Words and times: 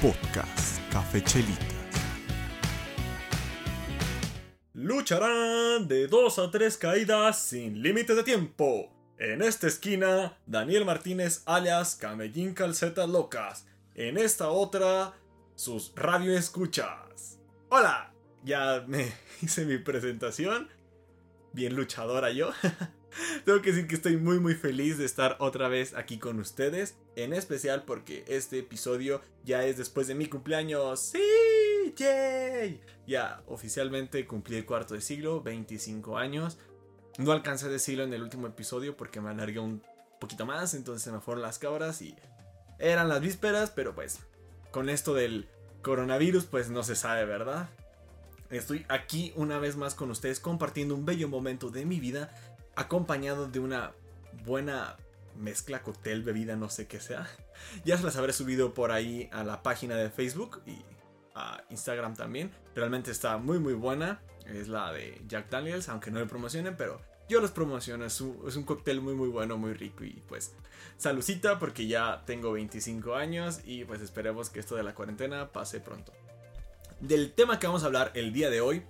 Podcast 0.00 0.80
Café 0.90 1.22
Chelitas. 1.22 1.66
Lucharán 4.72 5.88
de 5.88 6.06
dos 6.06 6.38
a 6.38 6.50
tres 6.50 6.78
caídas 6.78 7.38
sin 7.38 7.82
límites 7.82 8.16
de 8.16 8.22
tiempo. 8.22 8.90
En 9.18 9.42
esta 9.42 9.66
esquina, 9.66 10.38
Daniel 10.46 10.86
Martínez 10.86 11.42
alias 11.44 11.96
Camellín 11.96 12.54
Calcetas 12.54 13.10
Locas. 13.10 13.66
En 13.94 14.16
esta 14.16 14.48
otra, 14.48 15.12
sus 15.54 15.92
radio 15.94 16.32
escuchas. 16.32 17.38
Hola, 17.68 18.14
ya 18.42 18.82
me 18.86 19.12
hice 19.42 19.66
mi 19.66 19.76
presentación. 19.76 20.70
Bien 21.52 21.76
luchadora 21.76 22.30
yo. 22.30 22.52
Tengo 23.44 23.60
que 23.62 23.72
decir 23.72 23.86
que 23.86 23.94
estoy 23.94 24.16
muy 24.16 24.38
muy 24.38 24.54
feliz 24.54 24.98
de 24.98 25.04
estar 25.04 25.36
otra 25.40 25.68
vez 25.68 25.94
aquí 25.94 26.18
con 26.18 26.38
ustedes. 26.38 26.96
En 27.16 27.32
especial 27.32 27.84
porque 27.84 28.24
este 28.28 28.58
episodio 28.58 29.20
ya 29.44 29.64
es 29.64 29.76
después 29.76 30.06
de 30.06 30.14
mi 30.14 30.26
cumpleaños. 30.26 31.00
¡Sí! 31.00 31.94
¡Yay! 31.96 32.80
Ya 33.06 33.42
oficialmente 33.46 34.26
cumplí 34.26 34.56
el 34.56 34.66
cuarto 34.66 34.94
de 34.94 35.00
siglo, 35.00 35.42
25 35.42 36.18
años. 36.18 36.58
No 37.18 37.32
alcancé 37.32 37.66
de 37.66 37.72
decirlo 37.72 38.04
en 38.04 38.14
el 38.14 38.22
último 38.22 38.46
episodio 38.46 38.96
porque 38.96 39.20
me 39.20 39.30
alargué 39.30 39.58
un 39.58 39.82
poquito 40.20 40.46
más, 40.46 40.74
entonces 40.74 41.02
se 41.02 41.12
me 41.12 41.20
fueron 41.20 41.42
las 41.42 41.58
cabras 41.58 42.00
y 42.02 42.14
eran 42.78 43.08
las 43.08 43.20
vísperas, 43.20 43.70
pero 43.70 43.94
pues 43.94 44.20
con 44.70 44.88
esto 44.88 45.14
del 45.14 45.48
coronavirus 45.82 46.44
pues 46.44 46.70
no 46.70 46.82
se 46.82 46.94
sabe, 46.94 47.24
¿verdad? 47.24 47.68
Estoy 48.50 48.84
aquí 48.88 49.32
una 49.36 49.58
vez 49.58 49.76
más 49.76 49.94
con 49.94 50.10
ustedes 50.10 50.40
compartiendo 50.40 50.94
un 50.94 51.04
bello 51.04 51.28
momento 51.28 51.70
de 51.70 51.84
mi 51.86 52.00
vida 52.00 52.34
acompañado 52.80 53.46
de 53.46 53.60
una 53.60 53.92
buena 54.44 54.96
mezcla, 55.36 55.82
cóctel, 55.82 56.22
bebida, 56.22 56.56
no 56.56 56.68
sé 56.68 56.86
qué 56.86 57.00
sea. 57.00 57.28
Ya 57.84 57.98
se 57.98 58.04
las 58.04 58.16
habré 58.16 58.32
subido 58.32 58.72
por 58.72 58.90
ahí 58.90 59.28
a 59.32 59.44
la 59.44 59.62
página 59.62 59.94
de 59.94 60.08
Facebook 60.08 60.62
y 60.64 60.78
a 61.34 61.62
Instagram 61.68 62.16
también. 62.16 62.50
Realmente 62.74 63.10
está 63.10 63.36
muy 63.36 63.58
muy 63.58 63.74
buena. 63.74 64.22
Es 64.46 64.66
la 64.66 64.90
de 64.94 65.20
Jack 65.28 65.50
Daniels, 65.50 65.90
aunque 65.90 66.10
no 66.10 66.20
le 66.20 66.26
promocionen, 66.26 66.74
pero 66.74 67.02
yo 67.28 67.38
los 67.42 67.50
promociono. 67.50 68.06
Es 68.06 68.18
un, 68.22 68.42
es 68.48 68.56
un 68.56 68.64
cóctel 68.64 69.02
muy 69.02 69.14
muy 69.14 69.28
bueno, 69.28 69.58
muy 69.58 69.74
rico 69.74 70.04
y 70.04 70.22
pues 70.26 70.54
salucita 70.96 71.58
porque 71.58 71.86
ya 71.86 72.22
tengo 72.24 72.50
25 72.52 73.14
años 73.14 73.60
y 73.62 73.84
pues 73.84 74.00
esperemos 74.00 74.48
que 74.48 74.60
esto 74.60 74.74
de 74.74 74.82
la 74.82 74.94
cuarentena 74.94 75.52
pase 75.52 75.80
pronto. 75.80 76.12
Del 77.00 77.34
tema 77.34 77.58
que 77.58 77.66
vamos 77.66 77.82
a 77.82 77.86
hablar 77.86 78.10
el 78.14 78.32
día 78.32 78.48
de 78.48 78.62
hoy, 78.62 78.84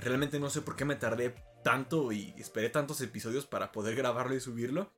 realmente 0.00 0.40
no 0.40 0.50
sé 0.50 0.60
por 0.60 0.74
qué 0.74 0.84
me 0.84 0.96
tardé 0.96 1.36
tanto 1.68 2.12
y 2.12 2.32
esperé 2.38 2.70
tantos 2.70 3.02
episodios 3.02 3.44
para 3.44 3.72
poder 3.72 3.94
grabarlo 3.94 4.34
y 4.34 4.40
subirlo, 4.40 4.90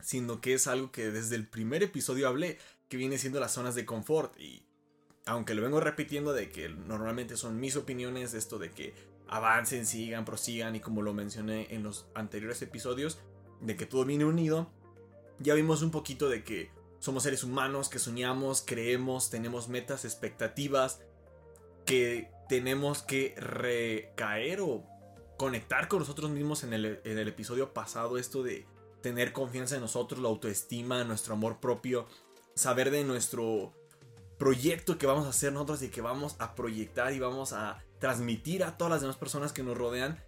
sino 0.00 0.40
que 0.40 0.54
es 0.54 0.66
algo 0.66 0.90
que 0.90 1.10
desde 1.10 1.36
el 1.36 1.46
primer 1.46 1.82
episodio 1.82 2.28
hablé, 2.28 2.56
que 2.88 2.96
viene 2.96 3.18
siendo 3.18 3.40
las 3.40 3.52
zonas 3.52 3.74
de 3.74 3.84
confort. 3.84 4.32
Y 4.40 4.64
aunque 5.26 5.54
lo 5.54 5.60
vengo 5.60 5.80
repitiendo 5.80 6.32
de 6.32 6.48
que 6.48 6.70
normalmente 6.70 7.36
son 7.36 7.60
mis 7.60 7.76
opiniones, 7.76 8.32
esto 8.32 8.58
de 8.58 8.70
que 8.70 8.94
avancen, 9.28 9.84
sigan, 9.84 10.24
prosigan 10.24 10.76
y 10.76 10.80
como 10.80 11.02
lo 11.02 11.12
mencioné 11.12 11.66
en 11.74 11.82
los 11.82 12.06
anteriores 12.14 12.62
episodios, 12.62 13.18
de 13.60 13.76
que 13.76 13.84
todo 13.84 14.06
viene 14.06 14.24
unido, 14.24 14.70
ya 15.40 15.52
vimos 15.52 15.82
un 15.82 15.90
poquito 15.90 16.30
de 16.30 16.42
que 16.42 16.70
somos 17.00 17.24
seres 17.24 17.44
humanos, 17.44 17.90
que 17.90 17.98
soñamos, 17.98 18.62
creemos, 18.66 19.28
tenemos 19.28 19.68
metas, 19.68 20.06
expectativas, 20.06 21.02
que 21.84 22.30
tenemos 22.48 23.02
que 23.02 23.34
recaer 23.36 24.62
o 24.62 24.86
conectar 25.38 25.88
con 25.88 26.00
nosotros 26.00 26.30
mismos 26.30 26.64
en 26.64 26.74
el, 26.74 27.00
en 27.04 27.16
el 27.16 27.28
episodio 27.28 27.72
pasado, 27.72 28.18
esto 28.18 28.42
de 28.42 28.66
tener 29.00 29.32
confianza 29.32 29.76
en 29.76 29.80
nosotros, 29.80 30.20
la 30.20 30.28
autoestima, 30.28 31.04
nuestro 31.04 31.34
amor 31.34 31.60
propio, 31.60 32.06
saber 32.54 32.90
de 32.90 33.04
nuestro 33.04 33.72
proyecto 34.36 34.98
que 34.98 35.06
vamos 35.06 35.26
a 35.26 35.30
hacer 35.30 35.52
nosotros 35.52 35.82
y 35.82 35.88
que 35.88 36.00
vamos 36.00 36.36
a 36.40 36.54
proyectar 36.54 37.12
y 37.12 37.20
vamos 37.20 37.52
a 37.52 37.82
transmitir 38.00 38.64
a 38.64 38.76
todas 38.76 38.90
las 38.90 39.00
demás 39.00 39.16
personas 39.16 39.52
que 39.52 39.62
nos 39.62 39.78
rodean. 39.78 40.22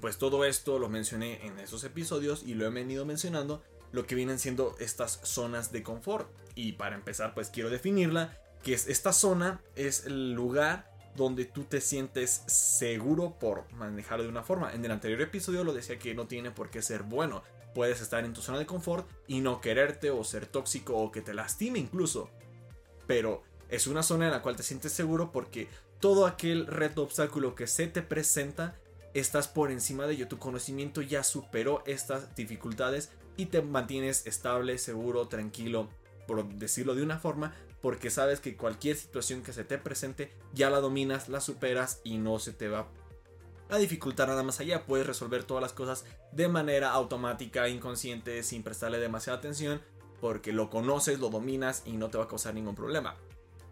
Pues 0.00 0.18
todo 0.18 0.44
esto 0.44 0.78
lo 0.78 0.88
mencioné 0.88 1.44
en 1.46 1.58
esos 1.58 1.82
episodios 1.82 2.42
y 2.44 2.54
lo 2.54 2.66
he 2.66 2.70
venido 2.70 3.04
mencionando, 3.04 3.62
lo 3.90 4.06
que 4.06 4.14
vienen 4.14 4.38
siendo 4.38 4.76
estas 4.78 5.20
zonas 5.24 5.72
de 5.72 5.82
confort. 5.82 6.30
Y 6.54 6.72
para 6.72 6.94
empezar, 6.94 7.34
pues 7.34 7.48
quiero 7.48 7.70
definirla, 7.70 8.38
que 8.62 8.74
es 8.74 8.86
esta 8.86 9.12
zona 9.12 9.60
es 9.76 10.04
el 10.06 10.34
lugar 10.34 10.91
donde 11.16 11.44
tú 11.44 11.64
te 11.64 11.80
sientes 11.80 12.42
seguro 12.46 13.38
por 13.38 13.70
manejarlo 13.72 14.24
de 14.24 14.30
una 14.30 14.42
forma. 14.42 14.72
En 14.72 14.84
el 14.84 14.90
anterior 14.90 15.20
episodio 15.20 15.64
lo 15.64 15.74
decía 15.74 15.98
que 15.98 16.14
no 16.14 16.26
tiene 16.26 16.50
por 16.50 16.70
qué 16.70 16.82
ser 16.82 17.02
bueno. 17.02 17.42
Puedes 17.74 18.00
estar 18.00 18.24
en 18.24 18.32
tu 18.32 18.42
zona 18.42 18.58
de 18.58 18.66
confort 18.66 19.08
y 19.26 19.40
no 19.40 19.60
quererte 19.60 20.10
o 20.10 20.24
ser 20.24 20.46
tóxico 20.46 20.96
o 20.96 21.10
que 21.10 21.22
te 21.22 21.34
lastime 21.34 21.78
incluso. 21.78 22.30
Pero 23.06 23.42
es 23.68 23.86
una 23.86 24.02
zona 24.02 24.26
en 24.26 24.32
la 24.32 24.42
cual 24.42 24.56
te 24.56 24.62
sientes 24.62 24.92
seguro 24.92 25.32
porque 25.32 25.68
todo 26.00 26.26
aquel 26.26 26.66
reto 26.66 27.02
obstáculo 27.02 27.54
que 27.54 27.66
se 27.66 27.86
te 27.86 28.02
presenta, 28.02 28.76
estás 29.14 29.48
por 29.48 29.70
encima 29.70 30.06
de 30.06 30.14
ello. 30.14 30.28
Tu 30.28 30.38
conocimiento 30.38 31.00
ya 31.02 31.22
superó 31.22 31.82
estas 31.86 32.34
dificultades 32.34 33.10
y 33.36 33.46
te 33.46 33.62
mantienes 33.62 34.26
estable, 34.26 34.78
seguro, 34.78 35.28
tranquilo, 35.28 35.88
por 36.26 36.44
decirlo 36.54 36.94
de 36.94 37.02
una 37.02 37.18
forma, 37.18 37.54
porque 37.82 38.10
sabes 38.10 38.40
que 38.40 38.56
cualquier 38.56 38.96
situación 38.96 39.42
que 39.42 39.52
se 39.52 39.64
te 39.64 39.76
presente 39.76 40.32
ya 40.54 40.70
la 40.70 40.80
dominas, 40.80 41.28
la 41.28 41.40
superas 41.40 42.00
y 42.04 42.16
no 42.16 42.38
se 42.38 42.52
te 42.52 42.68
va 42.68 42.86
a 43.68 43.78
dificultar 43.78 44.28
nada 44.28 44.42
más 44.42 44.60
allá. 44.60 44.86
Puedes 44.86 45.06
resolver 45.06 45.44
todas 45.44 45.62
las 45.62 45.72
cosas 45.72 46.04
de 46.30 46.48
manera 46.48 46.92
automática, 46.92 47.68
inconsciente, 47.68 48.42
sin 48.42 48.62
prestarle 48.62 48.98
demasiada 48.98 49.38
atención, 49.38 49.82
porque 50.20 50.52
lo 50.52 50.70
conoces, 50.70 51.18
lo 51.18 51.28
dominas 51.28 51.82
y 51.84 51.92
no 51.92 52.08
te 52.08 52.18
va 52.18 52.24
a 52.24 52.28
causar 52.28 52.54
ningún 52.54 52.76
problema. 52.76 53.16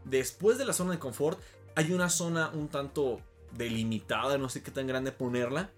Después 0.04 0.58
de 0.58 0.64
la 0.64 0.72
zona 0.72 0.92
de 0.92 0.98
confort, 0.98 1.38
hay 1.76 1.92
una 1.92 2.08
zona 2.08 2.50
un 2.52 2.68
tanto 2.68 3.20
delimitada, 3.52 4.38
no 4.38 4.48
sé 4.48 4.62
qué 4.62 4.70
tan 4.70 4.86
grande 4.86 5.12
ponerla, 5.12 5.70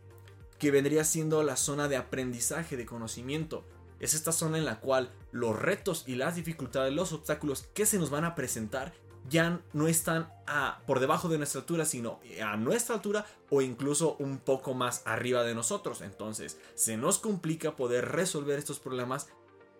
que 0.59 0.70
vendría 0.70 1.04
siendo 1.04 1.43
la 1.43 1.56
zona 1.56 1.88
de 1.88 1.97
aprendizaje, 1.97 2.76
de 2.76 2.87
conocimiento. 2.87 3.64
Es 4.02 4.12
esta 4.12 4.32
zona 4.32 4.58
en 4.58 4.66
la 4.66 4.80
cual 4.80 5.10
los 5.30 5.58
retos 5.58 6.04
y 6.06 6.16
las 6.16 6.34
dificultades, 6.34 6.92
los 6.92 7.12
obstáculos 7.12 7.68
que 7.72 7.86
se 7.86 7.98
nos 7.98 8.10
van 8.10 8.24
a 8.24 8.34
presentar 8.34 8.92
ya 9.28 9.60
no 9.72 9.86
están 9.86 10.28
a, 10.46 10.82
por 10.86 10.98
debajo 10.98 11.28
de 11.28 11.38
nuestra 11.38 11.60
altura, 11.60 11.84
sino 11.84 12.20
a 12.44 12.56
nuestra 12.56 12.96
altura 12.96 13.24
o 13.48 13.62
incluso 13.62 14.16
un 14.18 14.38
poco 14.38 14.74
más 14.74 15.02
arriba 15.06 15.44
de 15.44 15.54
nosotros. 15.54 16.00
Entonces, 16.00 16.58
se 16.74 16.96
nos 16.96 17.18
complica 17.18 17.76
poder 17.76 18.08
resolver 18.08 18.58
estos 18.58 18.80
problemas 18.80 19.28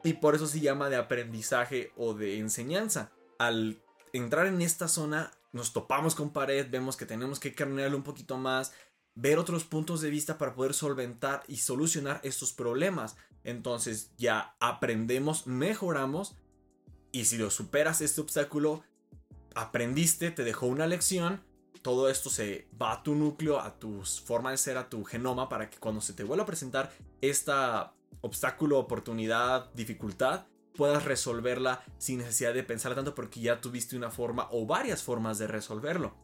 y 0.05 0.15
por 0.15 0.37
eso 0.37 0.47
se 0.47 0.61
llama 0.61 0.89
de 0.89 0.97
aprendizaje 0.97 1.93
o 1.97 2.15
de 2.15 2.39
enseñanza. 2.39 3.11
Al 3.39 3.83
entrar 4.13 4.47
en 4.47 4.63
esta 4.63 4.87
zona, 4.87 5.33
nos 5.53 5.73
topamos 5.73 6.15
con 6.15 6.33
pared, 6.33 6.69
vemos 6.71 6.97
que 6.97 7.07
tenemos 7.07 7.41
que 7.41 7.55
carnearlo 7.55 7.97
un 7.97 8.05
poquito 8.05 8.39
más, 8.39 8.73
ver 9.15 9.39
otros 9.39 9.65
puntos 9.65 10.01
de 10.01 10.11
vista 10.11 10.39
para 10.39 10.55
poder 10.55 10.75
solventar 10.75 11.43
y 11.49 11.59
solucionar 11.59 12.21
estos 12.23 12.53
problemas. 12.53 13.17
Entonces 13.45 14.13
ya 14.17 14.57
aprendemos, 14.61 15.47
mejoramos 15.47 16.37
y 17.11 17.27
si 17.27 17.37
lo 17.37 17.51
superas 17.51 18.01
este 18.01 18.21
obstáculo, 18.21 18.83
aprendiste, 19.55 20.31
te 20.31 20.45
dejó 20.45 20.67
una 20.67 20.87
lección, 20.87 21.43
todo 21.83 22.09
esto 22.09 22.31
se 22.31 22.69
va 22.81 22.93
a 22.93 23.03
tu 23.03 23.15
núcleo, 23.15 23.61
a 23.61 23.79
tu 23.79 24.03
forma 24.03 24.51
de 24.51 24.57
ser, 24.57 24.79
a 24.79 24.89
tu 24.89 25.05
genoma 25.05 25.49
para 25.49 25.69
que 25.69 25.79
cuando 25.79 26.01
se 26.01 26.15
te 26.15 26.25
vuelva 26.25 26.45
a 26.45 26.47
presentar 26.47 26.93
esta 27.21 27.95
obstáculo, 28.23 28.79
oportunidad, 28.79 29.71
dificultad, 29.75 30.47
puedas 30.75 31.05
resolverla 31.05 31.85
sin 31.99 32.19
necesidad 32.19 32.55
de 32.55 32.63
pensar 32.63 32.95
tanto 32.95 33.15
porque 33.15 33.41
ya 33.41 33.61
tuviste 33.61 33.97
una 33.97 34.11
forma 34.11 34.49
o 34.53 34.65
varias 34.65 35.03
formas 35.03 35.39
de 35.39 35.49
resolverlo. 35.49 36.15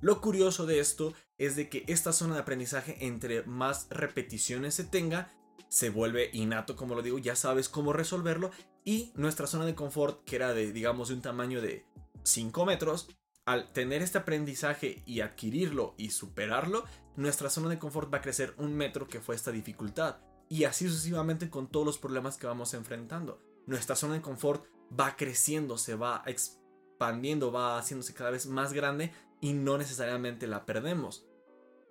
Lo 0.00 0.20
curioso 0.20 0.66
de 0.66 0.80
esto 0.80 1.14
es 1.38 1.56
de 1.56 1.68
que 1.68 1.84
esta 1.86 2.12
zona 2.12 2.34
de 2.34 2.40
aprendizaje 2.40 3.06
entre 3.06 3.42
más 3.44 3.86
repeticiones 3.90 4.74
se 4.74 4.84
tenga, 4.84 5.32
se 5.68 5.90
vuelve 5.90 6.30
innato, 6.32 6.76
como 6.76 6.94
lo 6.94 7.02
digo, 7.02 7.18
ya 7.18 7.36
sabes 7.36 7.68
cómo 7.68 7.92
resolverlo 7.92 8.50
y 8.84 9.12
nuestra 9.14 9.46
zona 9.46 9.64
de 9.64 9.74
confort, 9.74 10.24
que 10.24 10.36
era 10.36 10.54
de, 10.54 10.72
digamos, 10.72 11.08
de 11.08 11.14
un 11.14 11.22
tamaño 11.22 11.60
de 11.60 11.86
5 12.22 12.66
metros, 12.66 13.08
al 13.46 13.72
tener 13.72 14.02
este 14.02 14.18
aprendizaje 14.18 15.02
y 15.06 15.20
adquirirlo 15.20 15.94
y 15.96 16.10
superarlo, 16.10 16.84
nuestra 17.16 17.48
zona 17.48 17.70
de 17.70 17.78
confort 17.78 18.12
va 18.12 18.18
a 18.18 18.22
crecer 18.22 18.54
un 18.58 18.74
metro, 18.74 19.08
que 19.08 19.20
fue 19.20 19.34
esta 19.34 19.52
dificultad. 19.52 20.18
Y 20.48 20.64
así 20.64 20.88
sucesivamente 20.88 21.48
con 21.48 21.68
todos 21.68 21.86
los 21.86 21.98
problemas 21.98 22.36
que 22.36 22.46
vamos 22.46 22.74
enfrentando. 22.74 23.40
Nuestra 23.66 23.96
zona 23.96 24.14
de 24.14 24.20
confort 24.20 24.66
va 24.98 25.16
creciendo, 25.16 25.78
se 25.78 25.94
va 25.94 26.22
expandiendo, 26.26 27.50
va 27.50 27.78
haciéndose 27.78 28.14
cada 28.14 28.30
vez 28.30 28.46
más 28.46 28.72
grande 28.72 29.12
y 29.40 29.52
no 29.52 29.78
necesariamente 29.78 30.46
la 30.46 30.66
perdemos. 30.66 31.26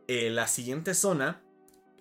Eh, 0.07 0.29
la 0.29 0.47
siguiente 0.47 0.93
zona 0.93 1.41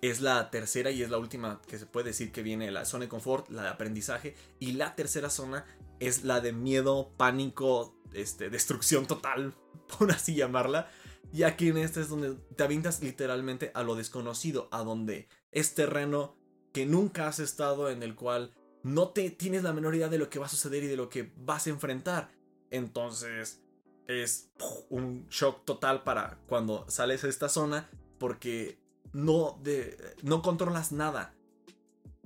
es 0.01 0.21
la 0.21 0.51
tercera 0.51 0.91
y 0.91 1.01
es 1.01 1.09
la 1.09 1.17
última 1.17 1.61
que 1.67 1.79
se 1.79 1.85
puede 1.85 2.07
decir 2.07 2.31
que 2.31 2.43
viene 2.43 2.71
la 2.71 2.85
zona 2.85 3.05
de 3.05 3.09
confort, 3.09 3.49
la 3.49 3.63
de 3.63 3.69
aprendizaje. 3.69 4.35
Y 4.59 4.73
la 4.73 4.95
tercera 4.95 5.29
zona 5.29 5.65
es 5.99 6.23
la 6.23 6.41
de 6.41 6.53
miedo, 6.53 7.11
pánico, 7.17 7.95
este, 8.13 8.49
destrucción 8.49 9.07
total, 9.07 9.53
por 9.97 10.11
así 10.11 10.35
llamarla. 10.35 10.89
Y 11.33 11.43
aquí 11.43 11.69
en 11.69 11.77
este 11.77 12.01
es 12.01 12.09
donde 12.09 12.35
te 12.55 12.63
avientas 12.63 13.01
literalmente 13.01 13.71
a 13.73 13.83
lo 13.83 13.95
desconocido, 13.95 14.69
a 14.71 14.83
donde 14.83 15.27
es 15.51 15.73
terreno 15.73 16.37
que 16.71 16.85
nunca 16.85 17.27
has 17.27 17.39
estado, 17.39 17.89
en 17.89 18.03
el 18.03 18.15
cual 18.15 18.53
no 18.83 19.09
te 19.09 19.31
tienes 19.31 19.63
la 19.63 19.73
menor 19.73 19.95
idea 19.95 20.09
de 20.09 20.19
lo 20.19 20.29
que 20.29 20.39
va 20.39 20.45
a 20.45 20.49
suceder 20.49 20.83
y 20.83 20.87
de 20.87 20.97
lo 20.97 21.09
que 21.09 21.33
vas 21.37 21.65
a 21.65 21.71
enfrentar. 21.71 22.31
Entonces, 22.69 23.64
es 24.07 24.51
un 24.89 25.27
shock 25.29 25.65
total 25.65 26.03
para 26.03 26.37
cuando 26.47 26.85
sales 26.89 27.21
de 27.23 27.29
esta 27.29 27.49
zona 27.49 27.89
porque 28.17 28.79
no, 29.13 29.59
de, 29.63 29.97
no 30.23 30.41
controlas 30.41 30.91
nada. 30.91 31.33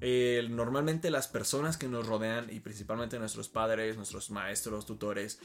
normalmente 0.01 1.11
las 1.11 1.27
personas 1.27 1.77
que 1.77 1.87
nos 1.87 2.07
rodean 2.07 2.49
y 2.49 2.59
principalmente 2.59 3.19
nuestros 3.19 3.49
padres, 3.49 3.95
nuestros 3.95 4.31
maestros, 4.31 4.85
tutores, 4.85 5.39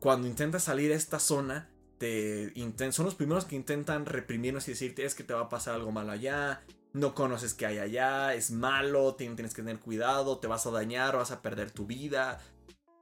cuando 0.00 0.28
intentas 0.28 0.64
salir 0.64 0.92
a 0.92 0.96
esta 0.96 1.18
zona, 1.18 1.70
te 1.98 2.52
son 2.92 3.06
los 3.06 3.14
primeros 3.14 3.46
que 3.46 3.56
intentan 3.56 4.06
reprimirnos 4.06 4.68
y 4.68 4.72
decirte 4.72 5.04
es 5.04 5.14
que 5.14 5.24
te 5.24 5.34
va 5.34 5.42
a 5.42 5.48
pasar 5.48 5.74
algo 5.74 5.92
malo 5.92 6.12
allá, 6.12 6.62
no 6.92 7.14
conoces 7.14 7.54
qué 7.54 7.66
hay 7.66 7.78
allá, 7.78 8.34
es 8.34 8.50
malo, 8.50 9.14
tienes 9.14 9.54
que 9.54 9.62
tener 9.62 9.80
cuidado, 9.80 10.38
te 10.38 10.46
vas 10.46 10.66
a 10.66 10.70
dañar, 10.70 11.16
vas 11.16 11.30
a 11.30 11.42
perder 11.42 11.70
tu 11.70 11.86
vida, 11.86 12.40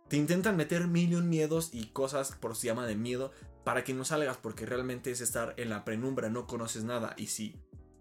te 0.09 0.17
intentan 0.17 0.57
meter 0.57 0.87
mil 0.87 1.23
miedos 1.23 1.71
y 1.73 1.87
cosas 1.87 2.33
por 2.33 2.57
se 2.57 2.67
llama 2.67 2.87
de 2.87 2.97
miedo 2.97 3.33
para 3.65 3.85
que 3.85 3.95
no 3.95 4.05
salgas 4.05 4.37
porque 4.37 4.67
realmente 4.67 5.11
es 5.11 5.21
estar 5.21 5.55
en 5.57 5.71
la 5.71 5.85
penumbra, 5.85 6.29
no 6.29 6.47
conoces 6.47 6.85
nada. 6.85 7.15
Y 7.17 7.29
si 7.29 7.57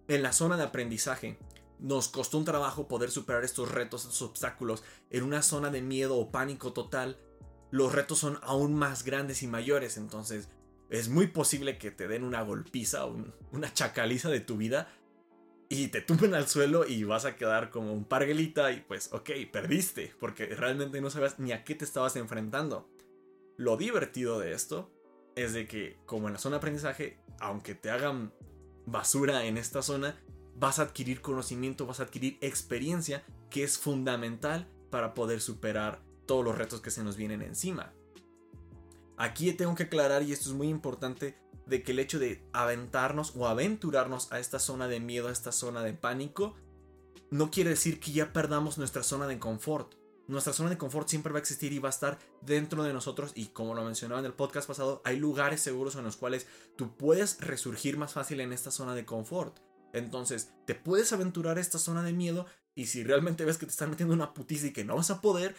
en 0.07 0.21
la 0.21 0.33
zona 0.33 0.57
de 0.57 0.63
aprendizaje 0.63 1.39
nos 1.79 2.09
costó 2.09 2.38
un 2.38 2.45
trabajo 2.45 2.88
poder 2.88 3.11
superar 3.11 3.44
estos 3.44 3.71
retos, 3.71 4.03
estos 4.03 4.21
obstáculos, 4.21 4.83
en 5.09 5.23
una 5.23 5.41
zona 5.41 5.69
de 5.69 5.81
miedo 5.81 6.17
o 6.17 6.31
pánico 6.31 6.73
total, 6.73 7.17
los 7.71 7.94
retos 7.94 8.19
son 8.19 8.39
aún 8.44 8.73
más 8.73 9.03
grandes 9.03 9.41
y 9.41 9.47
mayores. 9.47 9.97
Entonces 9.97 10.50
es 10.89 11.09
muy 11.09 11.27
posible 11.27 11.77
que 11.77 11.91
te 11.91 12.07
den 12.07 12.23
una 12.23 12.41
golpiza 12.41 13.05
o 13.05 13.17
una 13.51 13.73
chacaliza 13.73 14.29
de 14.29 14.41
tu 14.41 14.57
vida 14.57 14.89
y 15.74 15.88
te 15.88 16.02
tumben 16.02 16.36
al 16.36 16.48
suelo 16.48 16.86
y 16.88 17.04
vas 17.04 17.25
a 17.25 17.36
quedar 17.36 17.72
como 17.72 17.94
un 17.94 18.06
parguelita 18.06 18.72
y 18.72 18.81
pues 18.81 19.12
ok, 19.12 19.31
perdiste, 19.52 20.14
porque 20.20 20.46
realmente 20.46 21.02
no 21.02 21.10
sabías 21.10 21.40
ni 21.40 21.52
a 21.52 21.64
qué 21.64 21.74
te 21.74 21.84
estabas 21.84 22.16
enfrentando. 22.16 22.88
Lo 23.58 23.75
divertido 23.75 24.40
de 24.40 24.54
esto 24.54 24.92
es 25.36 25.54
de 25.54 25.68
que 25.68 25.98
como 26.06 26.28
en 26.28 26.34
la 26.34 26.40
zona 26.40 26.56
de 26.56 26.58
aprendizaje, 26.58 27.18
aunque 27.40 27.74
te 27.74 27.90
hagan 27.90 28.31
basura 28.86 29.46
en 29.46 29.58
esta 29.58 29.81
zona, 29.81 30.16
vas 30.56 30.78
a 30.78 30.84
adquirir 30.84 31.22
conocimiento, 31.22 31.88
vas 31.88 32.00
a 32.00 32.04
adquirir 32.04 32.38
experiencia 32.42 33.24
que 33.50 33.64
es 33.64 33.80
fundamental 33.80 34.70
para 34.92 35.16
poder 35.16 35.42
superar 35.42 36.04
todos 36.28 36.46
los 36.46 36.56
retos 36.56 36.81
que 36.81 36.92
se 36.92 37.04
nos 37.04 37.18
vienen 37.18 37.42
encima. 37.42 37.94
Aquí 39.18 39.52
tengo 39.54 39.74
que 39.74 39.84
aclarar, 39.84 40.22
y 40.22 40.34
esto 40.34 40.50
es 40.50 40.56
muy 40.56 40.70
importante, 40.70 41.36
de 41.65 41.83
que 41.83 41.92
el 41.92 42.00
hecho 42.00 42.19
de 42.19 42.44
aventarnos 42.54 43.33
o 43.36 43.48
aventurarnos 43.48 44.31
a 44.31 44.39
esta 44.39 44.60
zona 44.60 44.88
de 44.88 45.00
miedo, 45.00 45.27
a 45.27 45.31
esta 45.31 45.51
zona 45.51 45.83
de 45.83 45.94
pánico, 45.94 46.56
no 47.31 47.50
quiere 47.51 47.71
decir 47.71 48.00
que 48.00 48.12
ya 48.12 48.33
perdamos 48.33 48.77
nuestra 48.77 49.04
zona 49.04 49.27
de 49.27 49.39
confort. 49.39 49.95
Nuestra 50.27 50.54
zona 50.54 50.69
de 50.69 50.77
confort 50.77 51.10
siempre 51.10 51.33
va 51.33 51.39
a 51.39 51.42
existir 51.42 51.74
y 51.74 51.80
va 51.80 51.89
a 51.89 51.92
estar 51.92 52.18
dentro 52.42 52.83
de 52.83 52.94
nosotros 52.94 53.31
y 53.36 53.48
como 53.48 53.75
lo 53.75 53.83
mencionaba 53.83 54.19
en 54.19 54.25
el 54.25 54.33
podcast 54.33 54.68
pasado, 54.68 55.01
hay 55.04 55.18
lugares 55.18 55.60
seguros 55.60 55.95
en 55.95 56.04
los 56.04 56.15
cuales 56.15 56.48
tú 56.77 56.95
puedes 56.95 57.39
resurgir 57.42 57.98
más 57.98 58.13
fácil 58.13 58.39
en 58.39 58.54
esta 58.54 58.71
zona 58.71 58.95
de 58.95 59.06
confort. 59.06 59.60
Entonces, 59.92 60.54
te 60.65 60.75
puedes 60.75 61.12
aventurar 61.12 61.57
a 61.57 61.62
esta 61.62 61.77
zona 61.77 62.04
de 62.04 62.13
miedo 62.13 62.45
y 62.75 62.86
si 62.86 63.04
realmente 63.04 63.45
ves 63.45 63.57
que 63.57 63.65
te 63.65 63.71
están 63.71 63.89
metiendo 63.89 64.13
una 64.13 64.33
putiza 64.33 64.68
y 64.68 64.74
que 64.74 64.86
no 64.86 64.95
vas 64.95 65.12
a 65.12 65.21
poder, 65.21 65.56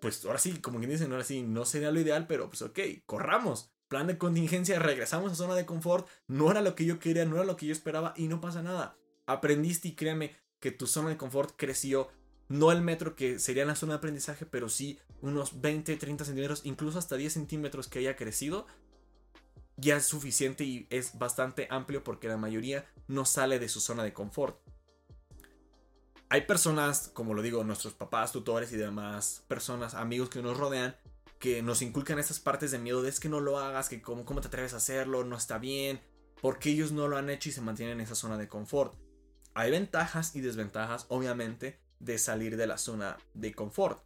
pues 0.00 0.24
ahora 0.24 0.38
sí, 0.38 0.58
como 0.58 0.78
quien 0.78 0.90
dicen, 0.90 1.10
ahora 1.12 1.24
sí, 1.24 1.42
no 1.42 1.64
sería 1.64 1.90
lo 1.90 2.00
ideal, 2.00 2.26
pero 2.26 2.48
pues 2.48 2.62
ok, 2.62 2.78
corramos 3.06 3.72
plan 3.92 4.06
de 4.06 4.16
contingencia, 4.16 4.78
regresamos 4.78 5.32
a 5.32 5.34
zona 5.34 5.54
de 5.54 5.66
confort, 5.66 6.08
no 6.26 6.50
era 6.50 6.62
lo 6.62 6.74
que 6.74 6.86
yo 6.86 6.98
quería, 6.98 7.26
no 7.26 7.36
era 7.36 7.44
lo 7.44 7.58
que 7.58 7.66
yo 7.66 7.72
esperaba 7.72 8.14
y 8.16 8.26
no 8.26 8.40
pasa 8.40 8.62
nada. 8.62 8.96
Aprendiste 9.26 9.88
y 9.88 9.94
créeme 9.94 10.34
que 10.60 10.70
tu 10.70 10.86
zona 10.86 11.10
de 11.10 11.18
confort 11.18 11.52
creció, 11.58 12.08
no 12.48 12.72
el 12.72 12.80
metro 12.80 13.14
que 13.16 13.38
sería 13.38 13.66
la 13.66 13.74
zona 13.74 13.92
de 13.92 13.96
aprendizaje, 13.98 14.46
pero 14.46 14.70
sí 14.70 14.98
unos 15.20 15.60
20, 15.60 15.94
30 15.94 16.24
centímetros, 16.24 16.62
incluso 16.64 16.98
hasta 16.98 17.16
10 17.16 17.34
centímetros 17.34 17.86
que 17.86 17.98
haya 17.98 18.16
crecido, 18.16 18.66
ya 19.76 19.98
es 19.98 20.06
suficiente 20.06 20.64
y 20.64 20.86
es 20.88 21.18
bastante 21.18 21.68
amplio 21.68 22.02
porque 22.02 22.28
la 22.28 22.38
mayoría 22.38 22.90
no 23.08 23.26
sale 23.26 23.58
de 23.58 23.68
su 23.68 23.80
zona 23.80 24.04
de 24.04 24.14
confort. 24.14 24.58
Hay 26.30 26.46
personas, 26.46 27.10
como 27.12 27.34
lo 27.34 27.42
digo, 27.42 27.62
nuestros 27.62 27.92
papás, 27.92 28.32
tutores 28.32 28.72
y 28.72 28.78
demás 28.78 29.44
personas, 29.48 29.92
amigos 29.92 30.30
que 30.30 30.40
nos 30.40 30.56
rodean, 30.56 30.96
que 31.42 31.60
nos 31.60 31.82
inculcan 31.82 32.20
estas 32.20 32.38
partes 32.38 32.70
de 32.70 32.78
miedo 32.78 33.02
de 33.02 33.08
es 33.08 33.18
que 33.18 33.28
no 33.28 33.40
lo 33.40 33.58
hagas, 33.58 33.88
que 33.88 34.00
cómo, 34.00 34.24
cómo 34.24 34.40
te 34.40 34.46
atreves 34.46 34.74
a 34.74 34.76
hacerlo, 34.76 35.24
no 35.24 35.36
está 35.36 35.58
bien, 35.58 36.00
porque 36.40 36.70
ellos 36.70 36.92
no 36.92 37.08
lo 37.08 37.16
han 37.16 37.30
hecho 37.30 37.48
y 37.48 37.52
se 37.52 37.60
mantienen 37.60 37.94
en 37.94 38.02
esa 38.02 38.14
zona 38.14 38.38
de 38.38 38.46
confort. 38.46 38.94
Hay 39.52 39.72
ventajas 39.72 40.36
y 40.36 40.40
desventajas, 40.40 41.06
obviamente, 41.08 41.80
de 41.98 42.18
salir 42.18 42.56
de 42.56 42.68
la 42.68 42.78
zona 42.78 43.16
de 43.34 43.52
confort. 43.52 44.04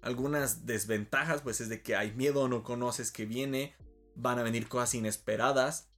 Algunas 0.00 0.64
desventajas, 0.64 1.42
pues 1.42 1.60
es 1.60 1.68
de 1.68 1.82
que 1.82 1.94
hay 1.94 2.12
miedo, 2.12 2.48
no 2.48 2.62
conoces 2.62 3.12
que 3.12 3.26
viene, 3.26 3.76
van 4.14 4.38
a 4.38 4.42
venir 4.44 4.66
cosas 4.66 4.94
inesperadas, 4.94 5.90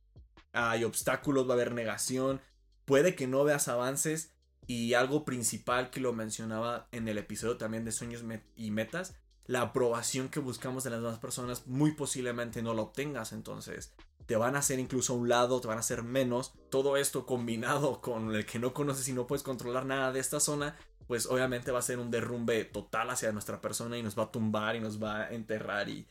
hay 0.52 0.82
obstáculos, 0.82 1.46
va 1.46 1.52
a 1.52 1.54
haber 1.54 1.72
negación, 1.72 2.40
puede 2.84 3.14
que 3.14 3.28
no 3.28 3.44
veas 3.44 3.68
avances 3.68 4.34
y 4.66 4.94
algo 4.94 5.24
principal 5.24 5.90
que 5.90 6.00
lo 6.00 6.12
mencionaba 6.12 6.88
en 6.90 7.06
el 7.06 7.16
episodio 7.16 7.58
también 7.58 7.84
de 7.84 7.92
sueños 7.92 8.24
y 8.56 8.72
metas 8.72 9.14
la 9.50 9.62
aprobación 9.62 10.29
que 10.29 10.38
buscamos 10.38 10.85
de 10.85 10.91
las 10.91 11.02
demás 11.02 11.19
personas 11.19 11.67
muy 11.67 11.91
posiblemente 11.91 12.62
no 12.62 12.73
la 12.73 12.82
obtengas. 12.82 13.32
Entonces, 13.32 13.93
te 14.26 14.37
van 14.37 14.55
a 14.55 14.61
hacer 14.61 14.79
incluso 14.79 15.12
a 15.12 15.17
un 15.17 15.29
lado, 15.29 15.61
te 15.61 15.67
van 15.67 15.79
a 15.79 15.81
hacer 15.81 16.05
menos. 16.05 16.52
Todo 16.70 16.97
esto 16.97 17.26
combinado 17.26 18.00
con 18.00 18.32
el 18.32 18.47
que 18.47 18.61
no 18.61 18.73
conoces 18.73 19.08
y 19.08 19.12
no 19.12 19.26
puedes 19.26 19.43
controlar 19.43 19.87
nada 19.87 20.12
de 20.12 20.20
esta 20.20 20.38
zona, 20.38 20.76
pues 21.08 21.26
obviamente 21.26 21.73
va 21.73 21.81
a 21.81 21.82
ser 21.82 21.99
un 21.99 22.12
derrumbe 22.12 22.64
total 22.64 23.11
hacia 23.11 23.32
nuestra 23.32 23.61
persona 23.61 23.99
y 23.99 24.05
nos 24.05 24.17
va 24.17 24.23
a 24.23 24.31
tumbar 24.31 24.76
y 24.76 24.81
nos 24.81 25.02
va 25.02 25.23
a 25.23 25.31
enterrar 25.31 25.88
y 25.88 26.06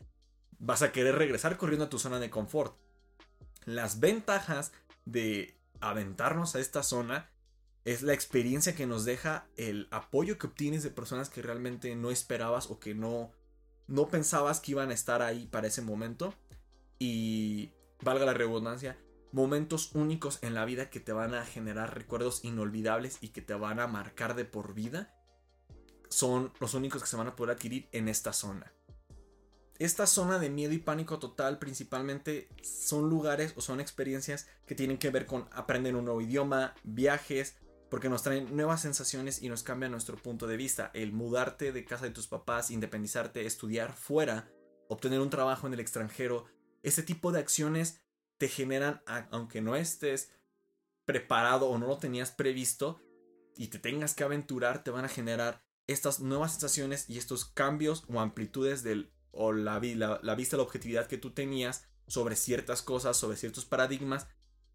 vas 0.58 0.82
a 0.82 0.92
querer 0.92 1.16
regresar 1.16 1.56
corriendo 1.56 1.86
a 1.86 1.90
tu 1.90 1.98
zona 1.98 2.20
de 2.20 2.30
confort. 2.30 2.76
Las 3.64 4.02
ventajas 4.02 4.74
de 5.06 5.58
aventarnos 5.80 6.56
a 6.56 6.60
esta 6.60 6.84
zona 6.84 7.30
es 7.86 8.02
la 8.02 8.14
experiencia 8.14 8.76
que 8.76 8.86
nos 8.86 9.06
deja 9.06 9.48
el 9.56 9.88
apoyo 9.92 10.38
que 10.38 10.48
obtienes 10.48 10.84
de 10.84 10.92
personas 10.92 11.30
que 11.30 11.42
realmente 11.42 11.96
no 11.96 12.12
esperabas 12.12 12.70
o 12.70 12.80
que 12.80 12.94
no, 12.94 13.32
no 13.88 14.08
pensabas 14.08 14.60
que 14.60 14.72
iban 14.72 14.92
a 14.92 14.94
estar 14.94 15.22
ahí 15.22 15.48
para 15.48 15.68
ese 15.68 15.82
momento. 15.82 16.34
Y 17.00 17.72
valga 18.02 18.26
la 18.26 18.34
redundancia, 18.34 18.98
momentos 19.32 19.96
únicos 19.96 20.40
en 20.42 20.54
la 20.54 20.66
vida 20.66 20.90
que 20.90 21.00
te 21.00 21.14
van 21.14 21.34
a 21.34 21.46
generar 21.46 21.96
recuerdos 21.96 22.44
inolvidables 22.44 23.20
y 23.22 23.30
que 23.30 23.42
te 23.42 23.54
van 23.54 23.80
a 23.80 23.88
marcar 23.88 24.36
de 24.36 24.46
por 24.46 24.74
vida 24.74 25.16
son 26.10 26.52
los 26.60 26.74
únicos 26.74 27.02
que 27.02 27.08
se 27.08 27.16
van 27.16 27.28
a 27.28 27.36
poder 27.36 27.56
adquirir 27.56 27.88
en 27.92 28.10
esta 28.10 28.34
zona. 28.34 28.74
Esta 29.78 30.08
zona 30.08 30.40
de 30.40 30.50
miedo 30.50 30.74
y 30.74 30.80
pánico 30.80 31.20
total 31.20 31.58
principalmente 31.58 32.50
son 32.62 33.10
lugares 33.10 33.54
o 33.56 33.62
son 33.62 33.80
experiencias 33.80 34.50
que 34.66 34.76
tienen 34.76 34.98
que 34.98 35.10
ver 35.10 35.26
con 35.26 35.48
aprender 35.54 35.96
un 35.96 36.04
nuevo 36.06 36.20
idioma, 36.20 36.76
viajes, 36.84 37.56
porque 37.90 38.10
nos 38.10 38.24
traen 38.24 38.56
nuevas 38.56 38.82
sensaciones 38.82 39.42
y 39.42 39.50
nos 39.50 39.64
cambia 39.64 39.90
nuestro 39.90 40.18
punto 40.18 40.48
de 40.48 40.58
vista. 40.58 40.92
El 40.94 41.12
mudarte 41.12 41.72
de 41.72 41.86
casa 41.86 42.06
de 42.06 42.12
tus 42.12 42.28
papás, 42.28 42.72
independizarte, 42.72 43.46
estudiar 43.46 43.94
fuera, 43.94 44.52
obtener 44.88 45.20
un 45.20 45.30
trabajo 45.30 45.68
en 45.68 45.74
el 45.74 45.80
extranjero, 45.80 46.46
ese 46.84 47.04
tipo 47.04 47.32
de 47.32 47.40
acciones 47.40 48.02
te 48.38 48.48
generan, 48.48 49.02
aunque 49.32 49.62
no 49.62 49.76
estés 49.76 50.32
preparado 51.06 51.68
o 51.68 51.78
no 51.78 51.88
lo 51.88 51.98
tenías 51.98 52.32
previsto 52.32 53.02
y 53.56 53.68
te 53.68 53.80
tengas 53.80 54.14
que 54.14 54.24
aventurar, 54.24 54.84
te 54.84 54.92
van 54.92 55.06
a 55.06 55.10
generar 55.10 55.64
estas 55.88 56.20
nuevas 56.20 56.52
sensaciones 56.52 57.10
y 57.10 57.18
estos 57.18 57.46
cambios 57.46 58.06
o 58.08 58.20
amplitudes 58.20 58.84
del, 58.84 59.12
o 59.32 59.52
la, 59.52 59.80
la, 59.80 60.20
la 60.22 60.36
vista, 60.36 60.56
la 60.56 60.64
objetividad 60.64 61.08
que 61.08 61.18
tú 61.18 61.32
tenías 61.32 61.90
sobre 62.08 62.36
ciertas 62.36 62.82
cosas, 62.82 63.18
sobre 63.18 63.38
ciertos 63.38 63.66
paradigmas 63.66 64.28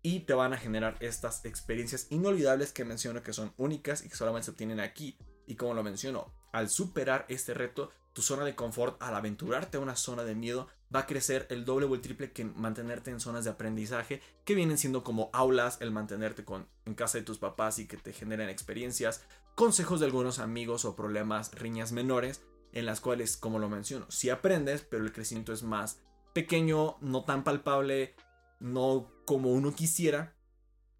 y 0.04 0.20
te 0.20 0.34
van 0.34 0.52
a 0.52 0.58
generar 0.58 0.96
estas 1.00 1.46
experiencias 1.46 2.08
inolvidables 2.10 2.72
que 2.72 2.84
menciono 2.84 3.22
que 3.22 3.32
son 3.32 3.54
únicas 3.56 4.04
y 4.04 4.10
que 4.10 4.16
solamente 4.16 4.44
se 4.44 4.50
obtienen 4.50 4.78
aquí. 4.78 5.16
Y 5.46 5.56
como 5.56 5.72
lo 5.72 5.82
menciono, 5.82 6.30
al 6.52 6.68
superar 6.68 7.24
este 7.30 7.54
reto, 7.54 7.90
tu 8.12 8.20
zona 8.20 8.44
de 8.44 8.54
confort, 8.54 9.02
al 9.02 9.14
aventurarte 9.14 9.78
a 9.78 9.80
una 9.80 9.96
zona 9.96 10.22
de 10.24 10.34
miedo, 10.34 10.68
va 10.94 11.00
a 11.00 11.06
crecer 11.06 11.46
el 11.48 11.64
doble 11.64 11.86
o 11.86 11.94
el 11.94 12.02
triple 12.02 12.32
que 12.32 12.44
mantenerte 12.44 13.10
en 13.10 13.18
zonas 13.18 13.44
de 13.44 13.50
aprendizaje, 13.50 14.20
que 14.44 14.54
vienen 14.54 14.76
siendo 14.76 15.02
como 15.02 15.30
aulas, 15.32 15.78
el 15.80 15.90
mantenerte 15.90 16.44
con, 16.44 16.68
en 16.84 16.94
casa 16.94 17.16
de 17.16 17.24
tus 17.24 17.38
papás 17.38 17.78
y 17.78 17.86
que 17.86 17.96
te 17.96 18.12
generen 18.12 18.50
experiencias, 18.50 19.24
consejos 19.54 20.00
de 20.00 20.06
algunos 20.06 20.38
amigos 20.38 20.84
o 20.84 20.94
problemas, 20.94 21.50
riñas 21.54 21.92
menores, 21.92 22.42
en 22.72 22.84
las 22.84 23.00
cuales, 23.00 23.38
como 23.38 23.58
lo 23.58 23.70
menciono, 23.70 24.04
si 24.10 24.28
aprendes, 24.28 24.82
pero 24.82 25.02
el 25.02 25.12
crecimiento 25.12 25.54
es 25.54 25.62
más 25.62 25.98
pequeño, 26.34 26.98
no 27.00 27.24
tan 27.24 27.42
palpable, 27.42 28.14
no 28.60 29.10
como 29.24 29.52
uno 29.52 29.74
quisiera, 29.74 30.34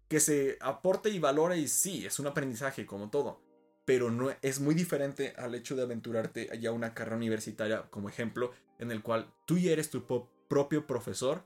que 0.07 0.19
se 0.19 0.57
aporte 0.61 1.09
y 1.09 1.19
valore 1.19 1.57
y 1.57 1.67
sí, 1.67 2.05
es 2.05 2.19
un 2.19 2.27
aprendizaje 2.27 2.85
como 2.85 3.09
todo, 3.09 3.41
pero 3.85 4.11
no 4.11 4.33
es 4.41 4.59
muy 4.59 4.75
diferente 4.75 5.33
al 5.37 5.55
hecho 5.55 5.75
de 5.75 5.83
aventurarte 5.83 6.49
a 6.51 6.71
una 6.71 6.93
carrera 6.93 7.17
universitaria 7.17 7.83
como 7.89 8.09
ejemplo 8.09 8.51
en 8.79 8.91
el 8.91 9.01
cual 9.01 9.33
tú 9.45 9.57
ya 9.57 9.71
eres 9.71 9.89
tu 9.89 10.05
propio 10.47 10.85
profesor 10.85 11.45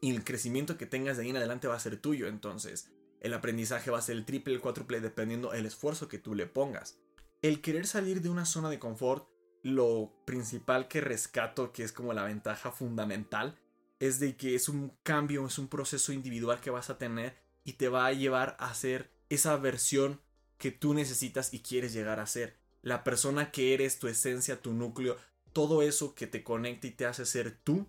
y 0.00 0.10
el 0.10 0.24
crecimiento 0.24 0.76
que 0.76 0.86
tengas 0.86 1.16
de 1.16 1.24
ahí 1.24 1.30
en 1.30 1.36
adelante 1.36 1.68
va 1.68 1.76
a 1.76 1.80
ser 1.80 1.96
tuyo, 1.96 2.26
entonces 2.26 2.90
el 3.20 3.34
aprendizaje 3.34 3.90
va 3.90 3.98
a 3.98 4.02
ser 4.02 4.16
el 4.16 4.24
triple, 4.24 4.54
el 4.54 4.60
cuádruple 4.60 5.00
dependiendo 5.00 5.52
el 5.52 5.64
esfuerzo 5.64 6.08
que 6.08 6.18
tú 6.18 6.34
le 6.34 6.46
pongas. 6.46 6.98
El 7.40 7.60
querer 7.60 7.86
salir 7.86 8.20
de 8.20 8.28
una 8.28 8.44
zona 8.44 8.68
de 8.68 8.80
confort 8.80 9.28
lo 9.62 10.12
principal 10.24 10.88
que 10.88 11.00
rescato, 11.00 11.72
que 11.72 11.84
es 11.84 11.92
como 11.92 12.12
la 12.12 12.24
ventaja 12.24 12.72
fundamental, 12.72 13.58
es 14.02 14.18
de 14.18 14.36
que 14.36 14.56
es 14.56 14.68
un 14.68 14.98
cambio, 15.04 15.46
es 15.46 15.58
un 15.58 15.68
proceso 15.68 16.12
individual 16.12 16.60
que 16.60 16.70
vas 16.70 16.90
a 16.90 16.98
tener 16.98 17.36
y 17.62 17.74
te 17.74 17.88
va 17.88 18.06
a 18.06 18.12
llevar 18.12 18.56
a 18.58 18.74
ser 18.74 19.12
esa 19.28 19.56
versión 19.56 20.20
que 20.58 20.72
tú 20.72 20.92
necesitas 20.92 21.54
y 21.54 21.60
quieres 21.60 21.92
llegar 21.92 22.18
a 22.18 22.26
ser. 22.26 22.58
La 22.82 23.04
persona 23.04 23.52
que 23.52 23.74
eres, 23.74 24.00
tu 24.00 24.08
esencia, 24.08 24.60
tu 24.60 24.72
núcleo, 24.72 25.18
todo 25.52 25.82
eso 25.82 26.16
que 26.16 26.26
te 26.26 26.42
conecta 26.42 26.88
y 26.88 26.90
te 26.90 27.06
hace 27.06 27.24
ser 27.24 27.56
tú, 27.62 27.86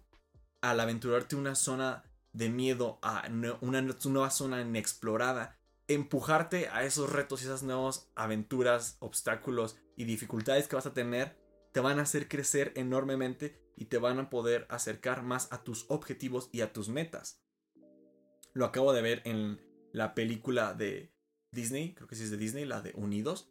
al 0.62 0.80
aventurarte 0.80 1.36
una 1.36 1.56
zona 1.56 2.04
de 2.32 2.50
miedo 2.50 3.00
a 3.02 3.28
una 3.62 3.82
nueva 3.82 4.30
zona 4.30 4.62
inexplorada, 4.62 5.58
empujarte 5.88 6.68
a 6.68 6.84
esos 6.84 7.12
retos 7.12 7.42
y 7.42 7.46
esas 7.46 7.64
nuevas 7.64 8.12
aventuras, 8.14 8.98
obstáculos 9.00 9.78
y 9.98 10.06
dificultades 10.06 10.68
que 10.68 10.76
vas 10.76 10.86
a 10.86 10.94
tener, 10.94 11.40
te 11.72 11.80
van 11.80 11.98
a 11.98 12.04
hacer 12.04 12.28
crecer 12.28 12.72
enormemente 12.76 13.63
y 13.76 13.86
te 13.86 13.98
van 13.98 14.20
a 14.20 14.30
poder 14.30 14.66
acercar 14.70 15.24
más 15.24 15.52
a 15.52 15.64
tus 15.64 15.86
objetivos 15.90 16.50
y 16.52 16.62
a 16.62 16.74
tus 16.74 16.90
metas. 16.90 17.42
Lo 18.54 18.66
acabo 18.66 18.94
de 18.94 19.02
ver 19.02 19.22
en 19.26 19.60
la 19.92 20.14
película 20.14 20.74
de 20.74 21.14
Disney, 21.52 21.94
creo 21.94 22.08
que 22.08 22.16
sí 22.16 22.24
es 22.24 22.32
de 22.32 22.38
Disney, 22.38 22.66
la 22.66 22.82
de 22.82 22.94
Unidos, 22.96 23.50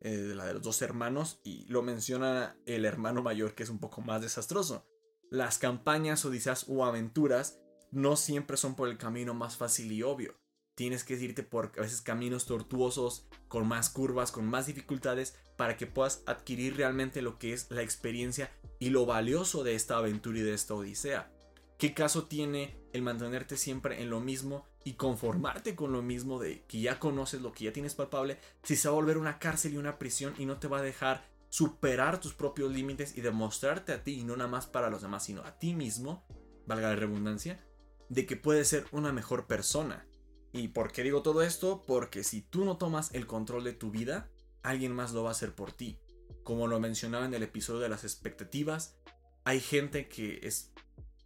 eh, 0.00 0.32
la 0.34 0.46
de 0.46 0.54
los 0.54 0.62
dos 0.62 0.82
hermanos, 0.82 1.40
y 1.44 1.66
lo 1.66 1.82
menciona 1.82 2.56
el 2.66 2.84
hermano 2.84 3.22
mayor 3.22 3.54
que 3.54 3.62
es 3.62 3.70
un 3.70 3.78
poco 3.78 4.00
más 4.00 4.20
desastroso. 4.20 4.86
Las 5.30 5.58
campañas, 5.58 6.24
odiseas 6.24 6.66
o 6.68 6.84
aventuras 6.84 7.60
no 7.90 8.16
siempre 8.16 8.56
son 8.56 8.74
por 8.74 8.88
el 8.88 8.98
camino 8.98 9.32
más 9.34 9.56
fácil 9.56 9.92
y 9.92 10.02
obvio. 10.02 10.38
Tienes 10.74 11.04
que 11.04 11.14
irte 11.14 11.42
por 11.42 11.72
a 11.76 11.82
veces 11.82 12.00
caminos 12.00 12.46
tortuosos, 12.46 13.28
con 13.48 13.68
más 13.68 13.90
curvas, 13.90 14.32
con 14.32 14.46
más 14.46 14.66
dificultades, 14.66 15.36
para 15.56 15.76
que 15.76 15.86
puedas 15.86 16.22
adquirir 16.26 16.76
realmente 16.76 17.20
lo 17.20 17.38
que 17.38 17.52
es 17.52 17.70
la 17.70 17.82
experiencia 17.82 18.50
y 18.82 18.90
lo 18.90 19.06
valioso 19.06 19.62
de 19.62 19.76
esta 19.76 19.98
aventura 19.98 20.40
y 20.40 20.42
de 20.42 20.54
esta 20.54 20.74
odisea. 20.74 21.30
¿Qué 21.78 21.94
caso 21.94 22.24
tiene 22.24 22.76
el 22.92 23.02
mantenerte 23.02 23.56
siempre 23.56 24.02
en 24.02 24.10
lo 24.10 24.18
mismo 24.18 24.66
y 24.82 24.94
conformarte 24.94 25.76
con 25.76 25.92
lo 25.92 26.02
mismo 26.02 26.40
de 26.40 26.64
que 26.66 26.80
ya 26.80 26.98
conoces 26.98 27.42
lo 27.42 27.52
que 27.52 27.66
ya 27.66 27.72
tienes 27.72 27.94
palpable 27.94 28.38
si 28.64 28.74
se 28.74 28.88
va 28.88 28.94
a 28.94 28.96
volver 28.96 29.18
una 29.18 29.38
cárcel 29.38 29.74
y 29.74 29.76
una 29.76 30.00
prisión 30.00 30.34
y 30.36 30.46
no 30.46 30.58
te 30.58 30.66
va 30.66 30.78
a 30.78 30.82
dejar 30.82 31.24
superar 31.48 32.18
tus 32.18 32.34
propios 32.34 32.72
límites 32.72 33.16
y 33.16 33.20
demostrarte 33.20 33.92
a 33.92 34.02
ti 34.02 34.18
y 34.18 34.24
no 34.24 34.36
nada 34.36 34.50
más 34.50 34.66
para 34.66 34.90
los 34.90 35.02
demás 35.02 35.22
sino 35.22 35.42
a 35.42 35.60
ti 35.60 35.74
mismo, 35.74 36.26
valga 36.66 36.88
la 36.88 36.96
redundancia, 36.96 37.64
de 38.08 38.26
que 38.26 38.34
puedes 38.34 38.66
ser 38.66 38.86
una 38.90 39.12
mejor 39.12 39.46
persona? 39.46 40.08
¿Y 40.52 40.68
por 40.68 40.90
qué 40.90 41.04
digo 41.04 41.22
todo 41.22 41.42
esto? 41.42 41.84
Porque 41.86 42.24
si 42.24 42.42
tú 42.42 42.64
no 42.64 42.78
tomas 42.78 43.14
el 43.14 43.28
control 43.28 43.62
de 43.62 43.74
tu 43.74 43.92
vida, 43.92 44.28
alguien 44.64 44.92
más 44.92 45.12
lo 45.12 45.22
va 45.22 45.28
a 45.28 45.32
hacer 45.34 45.54
por 45.54 45.70
ti. 45.70 46.00
Como 46.42 46.66
lo 46.66 46.80
mencionaba 46.80 47.24
en 47.24 47.34
el 47.34 47.42
episodio 47.42 47.80
de 47.80 47.88
las 47.88 48.04
expectativas, 48.04 48.96
hay 49.44 49.60
gente 49.60 50.08
que 50.08 50.40
es 50.42 50.72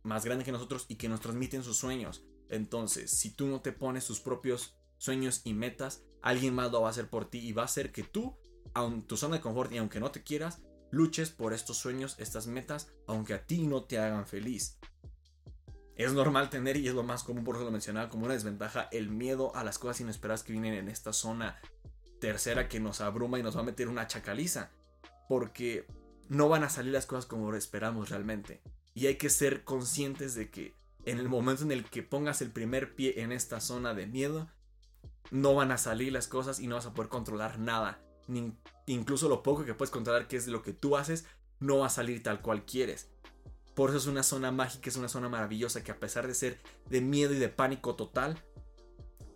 más 0.03 0.25
grande 0.25 0.45
que 0.45 0.53
nosotros 0.53 0.87
y 0.89 0.97
que 0.97 1.09
nos 1.09 1.21
transmiten 1.21 1.63
sus 1.63 1.79
sueños. 1.79 2.23
Entonces, 2.49 3.11
si 3.11 3.31
tú 3.31 3.47
no 3.47 3.61
te 3.61 3.73
pones 3.73 4.05
sus 4.05 4.21
propios 4.21 4.77
sueños 4.99 5.43
y 5.45 5.55
metas, 5.55 6.05
alguien 6.23 6.55
más 6.55 6.71
lo 6.71 6.83
va 6.83 6.89
a 6.89 6.91
hacer 6.91 7.09
por 7.09 7.29
ti 7.29 7.39
y 7.39 7.53
va 7.53 7.63
a 7.63 7.67
hacer 7.67 7.93
que 7.93 8.03
tú, 8.03 8.37
aun 8.75 9.03
tu 9.03 9.17
zona 9.17 9.37
de 9.37 9.43
confort 9.43 9.73
y 9.73 9.79
aunque 9.79 10.01
no 10.01 10.11
te 10.11 10.23
quieras, 10.23 10.63
luches 10.91 11.31
por 11.31 11.53
estos 11.53 11.79
sueños, 11.79 12.17
estas 12.19 12.47
metas, 12.47 12.89
aunque 13.07 13.35
a 13.35 13.47
ti 13.47 13.67
no 13.67 13.85
te 13.85 13.99
hagan 13.99 14.27
feliz. 14.27 14.79
Es 15.97 16.13
normal 16.13 16.51
tener, 16.51 16.77
y 16.77 16.89
es 16.89 16.95
lo 16.95 17.03
más 17.03 17.23
común, 17.23 17.43
por 17.43 17.57
eso 17.57 17.65
lo 17.65 17.71
mencionaba 17.71 18.11
como 18.11 18.27
una 18.27 18.35
desventaja, 18.35 18.89
el 18.93 19.09
miedo 19.09 19.55
a 19.57 19.65
las 19.65 19.79
cosas 19.79 20.01
inesperadas 20.01 20.43
que 20.43 20.53
vienen 20.53 20.75
en 20.75 20.89
esta 20.89 21.13
zona 21.13 21.59
tercera 22.21 22.69
que 22.69 22.81
nos 22.81 23.01
abruma 23.01 23.39
y 23.39 23.43
nos 23.43 23.57
va 23.57 23.61
a 23.61 23.65
meter 23.65 23.89
una 23.89 24.07
chacaliza. 24.07 24.71
Porque 25.29 25.87
no 26.29 26.49
van 26.49 26.65
a 26.65 26.69
salir 26.69 26.93
las 26.93 27.07
cosas 27.07 27.27
como 27.27 27.55
esperamos 27.55 28.11
realmente. 28.11 28.63
Y 28.95 29.07
hay 29.07 29.17
que 29.17 29.31
ser 29.31 29.65
conscientes 29.65 30.35
de 30.35 30.51
que 30.51 30.75
en 31.05 31.19
el 31.19 31.29
momento 31.29 31.63
en 31.63 31.73
el 31.73 31.85
que 31.85 32.03
pongas 32.03 32.43
el 32.43 32.51
primer 32.51 32.95
pie 32.95 33.21
en 33.23 33.33
esta 33.33 33.61
zona 33.61 33.95
de 33.95 34.07
miedo, 34.07 34.49
no 35.31 35.55
van 35.55 35.71
a 35.71 35.79
salir 35.79 36.13
las 36.13 36.29
cosas 36.29 36.61
y 36.61 36.67
no 36.67 36.77
vas 36.77 36.87
a 36.87 36.95
poder 36.95 37.09
controlar 37.09 37.59
nada. 37.59 38.03
Ni, 38.27 38.53
incluso 38.87 39.29
lo 39.29 39.43
poco 39.43 39.65
que 39.65 39.75
puedes 39.75 39.91
controlar, 39.91 40.27
que 40.29 40.37
es 40.37 40.49
lo 40.49 40.63
que 40.63 40.73
tú 40.73 40.97
haces, 40.97 41.27
no 41.61 41.79
va 41.79 41.87
a 41.87 41.91
salir 41.91 42.23
tal 42.23 42.43
cual 42.43 42.65
quieres. 42.65 43.09
Por 43.75 43.91
eso 43.91 43.99
es 43.99 44.07
una 44.07 44.23
zona 44.23 44.51
mágica, 44.51 44.89
es 44.89 44.97
una 44.97 45.09
zona 45.09 45.29
maravillosa 45.29 45.85
que 45.85 45.93
a 45.93 46.01
pesar 46.01 46.27
de 46.27 46.35
ser 46.35 46.61
de 46.89 47.01
miedo 47.01 47.35
y 47.35 47.39
de 47.39 47.49
pánico 47.49 47.95
total, 47.95 48.43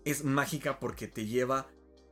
es 0.04 0.24
mágica 0.24 0.80
porque 0.80 1.06
te 1.06 1.26
lleva 1.26 1.68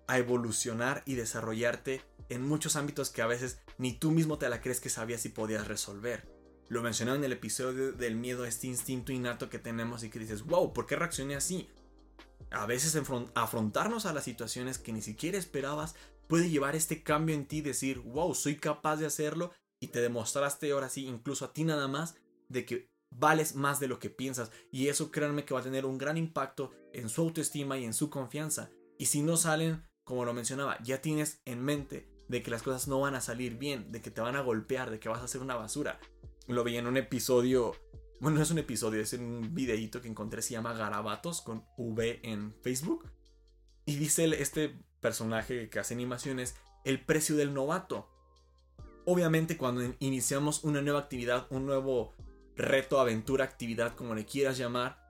a 0.06 0.18
evolucionar 0.18 1.02
y 1.06 1.14
desarrollarte 1.14 2.02
en 2.28 2.46
muchos 2.46 2.76
ámbitos 2.76 3.10
que 3.10 3.22
a 3.22 3.26
veces 3.26 3.60
ni 3.78 3.92
tú 3.92 4.10
mismo 4.10 4.38
te 4.38 4.48
la 4.48 4.60
crees 4.60 4.80
que 4.80 4.90
sabías 4.90 5.24
y 5.24 5.30
podías 5.30 5.66
resolver. 5.66 6.28
Lo 6.68 6.82
mencionaba 6.82 7.16
en 7.16 7.24
el 7.24 7.32
episodio 7.32 7.92
del 7.92 8.16
miedo, 8.16 8.44
este 8.44 8.66
instinto 8.66 9.12
innato 9.12 9.48
que 9.48 9.58
tenemos 9.58 10.04
y 10.04 10.10
que 10.10 10.18
dices, 10.18 10.42
wow, 10.42 10.72
¿por 10.72 10.86
qué 10.86 10.96
reaccioné 10.96 11.34
así? 11.34 11.68
A 12.50 12.66
veces 12.66 13.00
afrontarnos 13.34 14.04
a 14.04 14.12
las 14.12 14.24
situaciones 14.24 14.78
que 14.78 14.92
ni 14.92 15.00
siquiera 15.00 15.38
esperabas 15.38 15.94
puede 16.26 16.50
llevar 16.50 16.76
este 16.76 17.02
cambio 17.02 17.34
en 17.34 17.46
ti, 17.46 17.62
decir, 17.62 18.00
wow, 18.00 18.34
soy 18.34 18.56
capaz 18.56 18.96
de 18.96 19.06
hacerlo 19.06 19.52
y 19.80 19.88
te 19.88 20.00
demostraste 20.00 20.70
ahora 20.70 20.90
sí, 20.90 21.06
incluso 21.06 21.46
a 21.46 21.52
ti 21.52 21.64
nada 21.64 21.88
más, 21.88 22.16
de 22.48 22.66
que 22.66 22.90
vales 23.10 23.54
más 23.54 23.80
de 23.80 23.88
lo 23.88 23.98
que 23.98 24.10
piensas 24.10 24.50
y 24.70 24.88
eso 24.88 25.10
créanme 25.10 25.46
que 25.46 25.54
va 25.54 25.60
a 25.60 25.64
tener 25.64 25.86
un 25.86 25.96
gran 25.96 26.18
impacto 26.18 26.72
en 26.92 27.08
su 27.08 27.22
autoestima 27.22 27.78
y 27.78 27.84
en 27.84 27.94
su 27.94 28.10
confianza. 28.10 28.70
Y 28.98 29.06
si 29.06 29.22
no 29.22 29.36
salen 29.36 29.88
como 30.08 30.24
lo 30.24 30.32
mencionaba, 30.32 30.78
ya 30.82 31.02
tienes 31.02 31.42
en 31.44 31.62
mente 31.62 32.08
de 32.28 32.42
que 32.42 32.50
las 32.50 32.62
cosas 32.62 32.88
no 32.88 33.00
van 33.00 33.14
a 33.14 33.20
salir 33.20 33.56
bien, 33.56 33.90
de 33.90 34.00
que 34.00 34.10
te 34.10 34.20
van 34.20 34.36
a 34.36 34.42
golpear, 34.42 34.90
de 34.90 35.00
que 35.00 35.08
vas 35.08 35.20
a 35.20 35.24
hacer 35.24 35.40
una 35.40 35.56
basura. 35.56 35.98
Lo 36.46 36.64
vi 36.64 36.76
en 36.76 36.86
un 36.86 36.96
episodio, 36.96 37.74
bueno, 38.20 38.36
no 38.36 38.42
es 38.42 38.50
un 38.50 38.58
episodio, 38.58 39.00
es 39.00 39.12
un 39.14 39.54
videíto 39.54 40.00
que 40.00 40.08
encontré, 40.08 40.42
se 40.42 40.52
llama 40.52 40.74
Garabatos 40.74 41.40
con 41.40 41.64
V 41.76 42.20
en 42.22 42.54
Facebook. 42.62 43.10
Y 43.86 43.96
dice 43.96 44.26
este 44.40 44.78
personaje 45.00 45.70
que 45.70 45.78
hace 45.78 45.94
animaciones, 45.94 46.56
el 46.84 47.04
precio 47.04 47.36
del 47.36 47.54
novato. 47.54 48.08
Obviamente 49.06 49.56
cuando 49.56 49.94
iniciamos 50.00 50.64
una 50.64 50.82
nueva 50.82 51.00
actividad, 51.00 51.46
un 51.50 51.64
nuevo 51.64 52.14
reto, 52.56 53.00
aventura, 53.00 53.44
actividad, 53.44 53.94
como 53.94 54.14
le 54.14 54.26
quieras 54.26 54.58
llamar, 54.58 55.00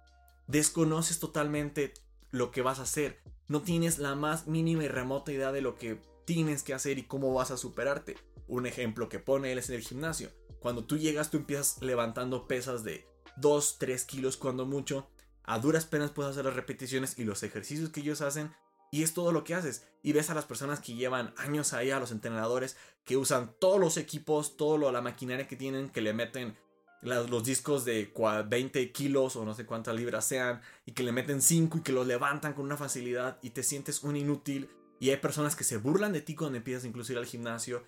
desconoces 0.47 1.19
totalmente 1.19 1.95
lo 2.31 2.51
que 2.53 2.63
vas 2.63 2.79
a 2.79 2.83
hacer. 2.83 3.21
No 3.49 3.63
tienes 3.63 3.99
la 3.99 4.15
más 4.15 4.47
mínima 4.47 4.85
y 4.85 4.89
remota 4.89 5.33
idea 5.33 5.51
de 5.51 5.63
lo 5.63 5.75
que 5.75 6.01
tienes 6.29 6.63
que 6.63 6.75
hacer 6.75 6.99
y 6.99 7.05
cómo 7.05 7.33
vas 7.33 7.51
a 7.51 7.57
superarte. 7.57 8.19
Un 8.49 8.67
ejemplo 8.67 9.09
que 9.09 9.19
pone 9.19 9.51
él 9.51 9.57
es 9.57 9.71
en 9.71 9.77
el 9.77 9.81
gimnasio. 9.81 10.31
Cuando 10.61 10.85
tú 10.85 10.99
llegas, 10.99 11.31
tú 11.31 11.39
empiezas 11.39 11.81
levantando 11.81 12.47
pesas 12.47 12.85
de 12.85 13.07
2, 13.39 13.79
3 13.79 14.05
kilos 14.05 14.37
cuando 14.37 14.67
mucho. 14.67 15.09
A 15.45 15.59
duras 15.59 15.87
penas 15.87 16.11
puedes 16.11 16.33
hacer 16.33 16.45
las 16.45 16.55
repeticiones 16.55 17.19
y 17.19 17.25
los 17.25 17.43
ejercicios 17.45 17.89
que 17.89 18.01
ellos 18.01 18.21
hacen. 18.21 18.53
Y 18.93 19.05
es 19.05 19.15
todo 19.15 19.33
lo 19.33 19.43
que 19.43 19.55
haces. 19.55 19.87
Y 20.03 20.13
ves 20.13 20.29
a 20.29 20.35
las 20.35 20.45
personas 20.45 20.81
que 20.81 20.93
llevan 20.93 21.33
años 21.39 21.73
ahí, 21.73 21.91
a 21.91 21.99
los 21.99 22.13
entrenadores, 22.13 22.77
que 23.07 23.17
usan 23.17 23.55
todos 23.59 23.81
los 23.81 23.97
equipos, 23.97 24.59
toda 24.59 24.93
la 24.93 25.01
maquinaria 25.01 25.49
que 25.49 25.57
tienen, 25.57 25.89
que 25.89 26.03
le 26.03 26.13
meten 26.13 26.59
los 27.01 27.43
discos 27.43 27.87
de 27.87 28.13
20 28.47 28.93
kilos 28.93 29.35
o 29.37 29.47
no 29.47 29.55
sé 29.55 29.65
cuántas 29.65 29.95
libras 29.95 30.27
sean 30.27 30.61
y 30.85 30.93
que 30.93 31.05
le 31.05 31.13
meten 31.13 31.41
5 31.41 31.79
y 31.79 31.83
que 31.83 31.93
los 31.93 32.07
levantan 32.07 32.53
con 32.53 32.67
una 32.67 32.77
facilidad 32.77 33.39
y 33.41 33.51
te 33.51 33.63
sientes 33.63 34.03
un 34.03 34.17
inútil 34.17 34.69
y 35.01 35.11
hay 35.11 35.17
personas 35.19 35.57
que 35.57 35.65
se 35.65 35.77
burlan 35.77 36.13
de 36.13 36.21
ti 36.21 36.35
cuando 36.35 36.59
empiezas 36.59 36.85
incluso 36.85 37.13
ir 37.13 37.19
al 37.19 37.27
gimnasio. 37.27 37.85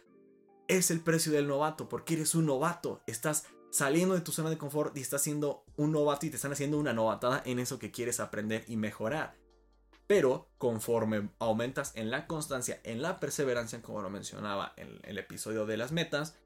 Es 0.68 0.90
el 0.90 1.00
precio 1.00 1.32
del 1.32 1.48
novato 1.48 1.88
porque 1.88 2.14
eres 2.14 2.34
un 2.34 2.46
novato. 2.46 3.02
Estás 3.06 3.46
saliendo 3.70 4.14
de 4.14 4.20
tu 4.20 4.32
zona 4.32 4.50
de 4.50 4.58
confort 4.58 4.96
y 4.96 5.00
estás 5.00 5.22
siendo 5.22 5.64
un 5.76 5.92
novato 5.92 6.26
y 6.26 6.30
te 6.30 6.36
están 6.36 6.52
haciendo 6.52 6.78
una 6.78 6.92
novatada 6.92 7.42
en 7.44 7.58
eso 7.58 7.78
que 7.78 7.90
quieres 7.90 8.20
aprender 8.20 8.64
y 8.68 8.76
mejorar. 8.76 9.36
Pero 10.06 10.48
conforme 10.58 11.30
aumentas 11.38 11.92
en 11.94 12.10
la 12.10 12.26
constancia, 12.26 12.80
en 12.84 13.00
la 13.00 13.20
perseverancia, 13.20 13.80
como 13.80 14.02
lo 14.02 14.10
mencionaba 14.10 14.72
en 14.76 14.98
el 15.04 15.18
episodio 15.18 15.66
de 15.66 15.76
las 15.76 15.92
metas, 15.92 16.36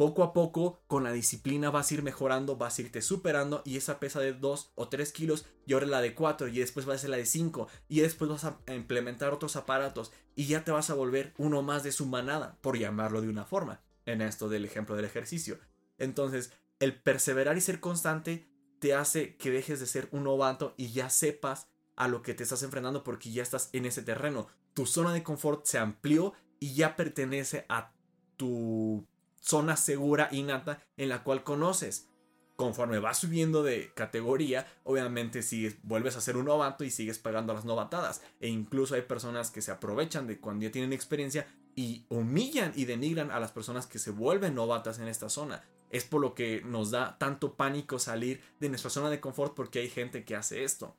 poco 0.00 0.22
a 0.22 0.32
poco, 0.32 0.82
con 0.86 1.04
la 1.04 1.12
disciplina 1.12 1.68
vas 1.68 1.90
a 1.90 1.94
ir 1.94 2.02
mejorando, 2.02 2.56
vas 2.56 2.78
a 2.78 2.80
irte 2.80 3.02
superando 3.02 3.60
y 3.66 3.76
esa 3.76 4.00
pesa 4.00 4.18
de 4.18 4.32
2 4.32 4.72
o 4.74 4.88
3 4.88 5.12
kilos 5.12 5.44
y 5.66 5.74
ahora 5.74 5.84
la 5.84 6.00
de 6.00 6.14
4 6.14 6.48
y 6.48 6.58
después 6.58 6.88
va 6.88 6.94
a 6.94 6.98
ser 6.98 7.10
la 7.10 7.18
de 7.18 7.26
5 7.26 7.68
y 7.86 8.00
después 8.00 8.30
vas 8.30 8.44
a 8.44 8.56
implementar 8.74 9.34
otros 9.34 9.56
aparatos 9.56 10.10
y 10.34 10.46
ya 10.46 10.64
te 10.64 10.70
vas 10.70 10.88
a 10.88 10.94
volver 10.94 11.34
uno 11.36 11.60
más 11.60 11.82
de 11.82 11.92
su 11.92 12.06
manada, 12.06 12.56
por 12.62 12.78
llamarlo 12.78 13.20
de 13.20 13.28
una 13.28 13.44
forma, 13.44 13.82
en 14.06 14.22
esto 14.22 14.48
del 14.48 14.64
ejemplo 14.64 14.96
del 14.96 15.04
ejercicio. 15.04 15.58
Entonces, 15.98 16.50
el 16.78 16.98
perseverar 16.98 17.58
y 17.58 17.60
ser 17.60 17.78
constante 17.78 18.48
te 18.78 18.94
hace 18.94 19.36
que 19.36 19.50
dejes 19.50 19.80
de 19.80 19.86
ser 19.86 20.08
un 20.12 20.24
novato 20.24 20.72
y 20.78 20.92
ya 20.92 21.10
sepas 21.10 21.68
a 21.96 22.08
lo 22.08 22.22
que 22.22 22.32
te 22.32 22.44
estás 22.44 22.62
enfrentando 22.62 23.04
porque 23.04 23.32
ya 23.32 23.42
estás 23.42 23.68
en 23.74 23.84
ese 23.84 24.00
terreno. 24.00 24.46
Tu 24.72 24.86
zona 24.86 25.12
de 25.12 25.22
confort 25.22 25.66
se 25.66 25.76
amplió 25.76 26.32
y 26.58 26.72
ya 26.72 26.96
pertenece 26.96 27.66
a 27.68 27.92
tu 28.38 29.06
zona 29.40 29.76
segura 29.76 30.28
innata 30.30 30.82
en 30.96 31.08
la 31.08 31.22
cual 31.22 31.42
conoces. 31.44 32.08
Conforme 32.56 32.98
vas 32.98 33.18
subiendo 33.18 33.62
de 33.62 33.90
categoría, 33.94 34.66
obviamente 34.84 35.42
si 35.42 35.74
vuelves 35.82 36.16
a 36.16 36.20
ser 36.20 36.36
un 36.36 36.44
novato 36.44 36.84
y 36.84 36.90
sigues 36.90 37.18
pagando 37.18 37.54
las 37.54 37.64
novatadas. 37.64 38.22
E 38.38 38.48
incluso 38.48 38.94
hay 38.94 39.02
personas 39.02 39.50
que 39.50 39.62
se 39.62 39.70
aprovechan 39.70 40.26
de 40.26 40.38
cuando 40.38 40.64
ya 40.64 40.70
tienen 40.70 40.92
experiencia 40.92 41.46
y 41.74 42.04
humillan 42.10 42.72
y 42.76 42.84
denigran 42.84 43.30
a 43.30 43.40
las 43.40 43.52
personas 43.52 43.86
que 43.86 43.98
se 43.98 44.10
vuelven 44.10 44.54
novatas 44.54 44.98
en 44.98 45.08
esta 45.08 45.30
zona. 45.30 45.64
Es 45.88 46.04
por 46.04 46.20
lo 46.20 46.34
que 46.34 46.62
nos 46.64 46.90
da 46.90 47.16
tanto 47.18 47.54
pánico 47.54 47.98
salir 47.98 48.42
de 48.60 48.68
nuestra 48.68 48.90
zona 48.90 49.08
de 49.08 49.20
confort 49.20 49.54
porque 49.54 49.80
hay 49.80 49.88
gente 49.88 50.24
que 50.24 50.36
hace 50.36 50.62
esto. 50.62 50.94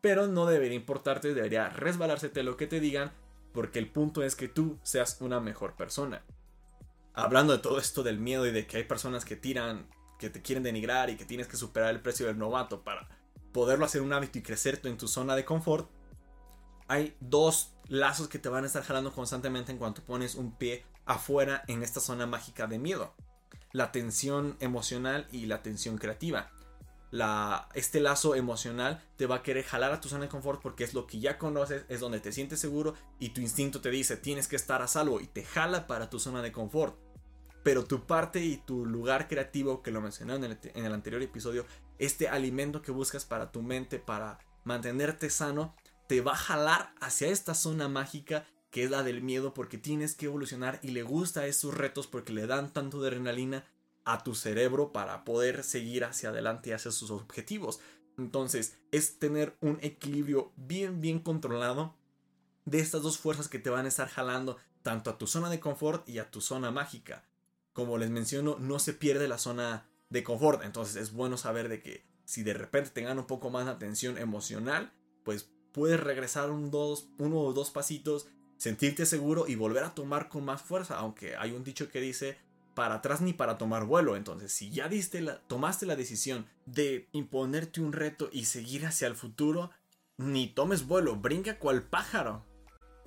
Pero 0.00 0.26
no 0.26 0.46
debería 0.46 0.76
importarte, 0.76 1.32
debería 1.32 1.68
resbalársete 1.70 2.42
lo 2.42 2.56
que 2.56 2.66
te 2.66 2.80
digan 2.80 3.12
porque 3.52 3.78
el 3.78 3.88
punto 3.88 4.24
es 4.24 4.34
que 4.34 4.48
tú 4.48 4.78
seas 4.82 5.18
una 5.20 5.38
mejor 5.38 5.76
persona. 5.76 6.24
Hablando 7.14 7.52
de 7.52 7.60
todo 7.60 7.78
esto 7.78 8.02
del 8.02 8.18
miedo 8.18 8.46
y 8.46 8.50
de 8.50 8.66
que 8.66 8.76
hay 8.76 8.84
personas 8.84 9.24
que 9.24 9.36
tiran, 9.36 9.88
que 10.18 10.30
te 10.30 10.42
quieren 10.42 10.64
denigrar 10.64 11.10
y 11.10 11.16
que 11.16 11.24
tienes 11.24 11.46
que 11.46 11.56
superar 11.56 11.90
el 11.94 12.00
precio 12.00 12.26
del 12.26 12.38
novato 12.38 12.82
para 12.82 13.08
poderlo 13.52 13.84
hacer 13.84 14.02
un 14.02 14.12
hábito 14.12 14.38
y 14.38 14.42
crecer 14.42 14.80
en 14.82 14.98
tu 14.98 15.06
zona 15.06 15.36
de 15.36 15.44
confort, 15.44 15.88
hay 16.88 17.16
dos 17.20 17.72
lazos 17.86 18.28
que 18.28 18.38
te 18.38 18.48
van 18.48 18.64
a 18.64 18.66
estar 18.66 18.82
jalando 18.82 19.12
constantemente 19.12 19.70
en 19.70 19.78
cuanto 19.78 20.02
pones 20.02 20.34
un 20.34 20.56
pie 20.56 20.84
afuera 21.06 21.62
en 21.68 21.82
esta 21.82 22.00
zona 22.00 22.26
mágica 22.26 22.66
de 22.66 22.78
miedo. 22.78 23.14
La 23.72 23.92
tensión 23.92 24.56
emocional 24.60 25.28
y 25.30 25.46
la 25.46 25.62
tensión 25.62 25.98
creativa. 25.98 26.50
La, 27.14 27.68
este 27.74 28.00
lazo 28.00 28.34
emocional 28.34 29.00
te 29.14 29.26
va 29.26 29.36
a 29.36 29.42
querer 29.44 29.62
jalar 29.62 29.92
a 29.92 30.00
tu 30.00 30.08
zona 30.08 30.24
de 30.24 30.28
confort 30.28 30.60
porque 30.60 30.82
es 30.82 30.94
lo 30.94 31.06
que 31.06 31.20
ya 31.20 31.38
conoces, 31.38 31.84
es 31.88 32.00
donde 32.00 32.18
te 32.18 32.32
sientes 32.32 32.58
seguro 32.58 32.94
y 33.20 33.28
tu 33.28 33.40
instinto 33.40 33.80
te 33.80 33.90
dice 33.90 34.16
tienes 34.16 34.48
que 34.48 34.56
estar 34.56 34.82
a 34.82 34.88
salvo 34.88 35.20
y 35.20 35.28
te 35.28 35.44
jala 35.44 35.86
para 35.86 36.10
tu 36.10 36.18
zona 36.18 36.42
de 36.42 36.50
confort. 36.50 36.98
Pero 37.62 37.84
tu 37.84 38.04
parte 38.04 38.44
y 38.44 38.56
tu 38.56 38.84
lugar 38.84 39.28
creativo, 39.28 39.80
que 39.80 39.92
lo 39.92 40.00
mencioné 40.00 40.34
en 40.34 40.42
el, 40.42 40.58
en 40.74 40.86
el 40.86 40.92
anterior 40.92 41.22
episodio, 41.22 41.66
este 42.00 42.28
alimento 42.28 42.82
que 42.82 42.90
buscas 42.90 43.24
para 43.24 43.52
tu 43.52 43.62
mente, 43.62 44.00
para 44.00 44.40
mantenerte 44.64 45.30
sano, 45.30 45.76
te 46.08 46.20
va 46.20 46.32
a 46.32 46.36
jalar 46.36 46.94
hacia 47.00 47.28
esta 47.28 47.54
zona 47.54 47.88
mágica 47.88 48.44
que 48.72 48.82
es 48.82 48.90
la 48.90 49.04
del 49.04 49.22
miedo 49.22 49.54
porque 49.54 49.78
tienes 49.78 50.16
que 50.16 50.26
evolucionar 50.26 50.80
y 50.82 50.88
le 50.88 51.04
gusta 51.04 51.46
esos 51.46 51.74
retos 51.74 52.08
porque 52.08 52.32
le 52.32 52.48
dan 52.48 52.72
tanto 52.72 53.00
de 53.00 53.06
adrenalina 53.06 53.64
a 54.04 54.22
tu 54.22 54.34
cerebro 54.34 54.92
para 54.92 55.24
poder 55.24 55.64
seguir 55.64 56.04
hacia 56.04 56.30
adelante 56.30 56.70
y 56.70 56.72
hacia 56.72 56.90
sus 56.90 57.10
objetivos. 57.10 57.80
Entonces 58.18 58.78
es 58.92 59.18
tener 59.18 59.56
un 59.60 59.78
equilibrio 59.82 60.52
bien 60.56 61.00
bien 61.00 61.18
controlado 61.18 61.94
de 62.64 62.80
estas 62.80 63.02
dos 63.02 63.18
fuerzas 63.18 63.48
que 63.48 63.58
te 63.58 63.70
van 63.70 63.84
a 63.84 63.88
estar 63.88 64.08
jalando 64.08 64.56
tanto 64.82 65.10
a 65.10 65.18
tu 65.18 65.26
zona 65.26 65.50
de 65.50 65.60
confort 65.60 66.08
y 66.08 66.18
a 66.18 66.30
tu 66.30 66.40
zona 66.40 66.70
mágica. 66.70 67.24
Como 67.72 67.98
les 67.98 68.10
menciono, 68.10 68.56
no 68.58 68.78
se 68.78 68.92
pierde 68.92 69.28
la 69.28 69.38
zona 69.38 69.88
de 70.10 70.22
confort, 70.22 70.62
entonces 70.62 70.96
es 70.96 71.12
bueno 71.12 71.36
saber 71.36 71.68
de 71.68 71.82
que 71.82 72.06
si 72.24 72.42
de 72.42 72.54
repente 72.54 72.90
tengan 72.90 73.18
un 73.18 73.26
poco 73.26 73.50
más 73.50 73.66
de 73.66 73.72
atención 73.72 74.16
emocional, 74.18 74.92
pues 75.24 75.50
puedes 75.72 75.98
regresar 75.98 76.50
un 76.50 76.70
dos, 76.70 77.08
uno 77.18 77.40
o 77.40 77.52
dos 77.52 77.70
pasitos, 77.70 78.28
sentirte 78.56 79.06
seguro 79.06 79.46
y 79.48 79.56
volver 79.56 79.84
a 79.84 79.94
tomar 79.94 80.28
con 80.28 80.44
más 80.44 80.62
fuerza, 80.62 80.96
aunque 80.96 81.36
hay 81.36 81.50
un 81.52 81.64
dicho 81.64 81.90
que 81.90 82.00
dice 82.00 82.38
para 82.74 82.96
atrás 82.96 83.20
ni 83.20 83.32
para 83.32 83.58
tomar 83.58 83.84
vuelo. 83.84 84.16
Entonces, 84.16 84.52
si 84.52 84.70
ya 84.70 84.88
diste 84.88 85.20
la, 85.20 85.40
tomaste 85.46 85.86
la 85.86 85.96
decisión 85.96 86.46
de 86.66 87.08
imponerte 87.12 87.80
un 87.80 87.92
reto 87.92 88.28
y 88.32 88.44
seguir 88.44 88.86
hacia 88.86 89.08
el 89.08 89.16
futuro, 89.16 89.70
ni 90.16 90.48
tomes 90.48 90.86
vuelo, 90.86 91.16
brinca 91.16 91.58
cual 91.58 91.82
pájaro. 91.82 92.44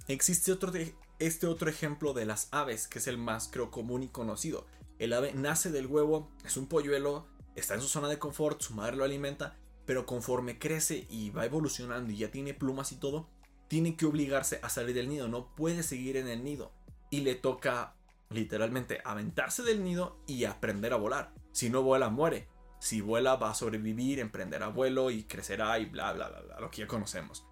Existe 0.08 0.52
otro 0.52 0.72
este 1.20 1.48
otro 1.48 1.70
ejemplo 1.70 2.14
de 2.14 2.26
las 2.26 2.48
aves, 2.52 2.88
que 2.88 3.00
es 3.00 3.08
el 3.08 3.18
más 3.18 3.50
creo 3.52 3.72
común 3.72 4.04
y 4.04 4.08
conocido. 4.08 4.66
El 5.00 5.14
ave 5.14 5.34
nace 5.34 5.72
del 5.72 5.88
huevo, 5.88 6.32
es 6.46 6.58
un 6.58 6.68
polluelo, 6.68 7.28
está 7.56 7.76
en 7.76 7.82
su 7.82 7.88
zona 7.88 8.08
de 8.08 8.20
confort, 8.20 8.62
su 8.62 8.74
madre 8.74 8.96
lo 8.98 9.04
alimenta 9.04 9.58
pero 9.88 10.06
conforme 10.06 10.60
crece 10.60 11.08
y 11.10 11.30
va 11.30 11.46
evolucionando 11.46 12.12
y 12.12 12.18
ya 12.18 12.30
tiene 12.30 12.54
plumas 12.54 12.92
y 12.92 12.98
todo, 12.98 13.30
tiene 13.70 13.96
que 13.96 14.06
obligarse 14.06 14.60
a 14.62 14.70
salir 14.70 14.94
del 14.94 15.08
nido, 15.08 15.30
no 15.30 15.56
puede 15.56 15.82
seguir 15.82 16.18
en 16.18 16.28
el 16.28 16.44
nido. 16.44 16.74
Y 17.10 17.22
le 17.22 17.36
toca 17.36 17.96
literalmente 18.30 19.02
aventarse 19.06 19.64
del 19.64 19.84
nido 19.84 20.22
y 20.28 20.46
aprender 20.46 20.94
a 20.94 20.98
volar. 20.98 21.34
Si 21.52 21.70
no 21.70 21.82
vuela, 21.82 22.10
muere. 22.10 22.50
Si 22.80 23.02
vuela, 23.02 23.36
va 23.36 23.52
a 23.52 23.56
sobrevivir, 23.56 24.20
emprenderá 24.20 24.68
vuelo 24.68 25.10
y 25.10 25.24
crecerá 25.24 25.80
y 25.80 25.86
bla, 25.86 26.14
bla, 26.14 26.30
bla, 26.30 26.42
bla, 26.42 26.60
lo 26.60 26.70
que 26.70 26.82
ya 26.82 26.88
conocemos. 26.88 27.46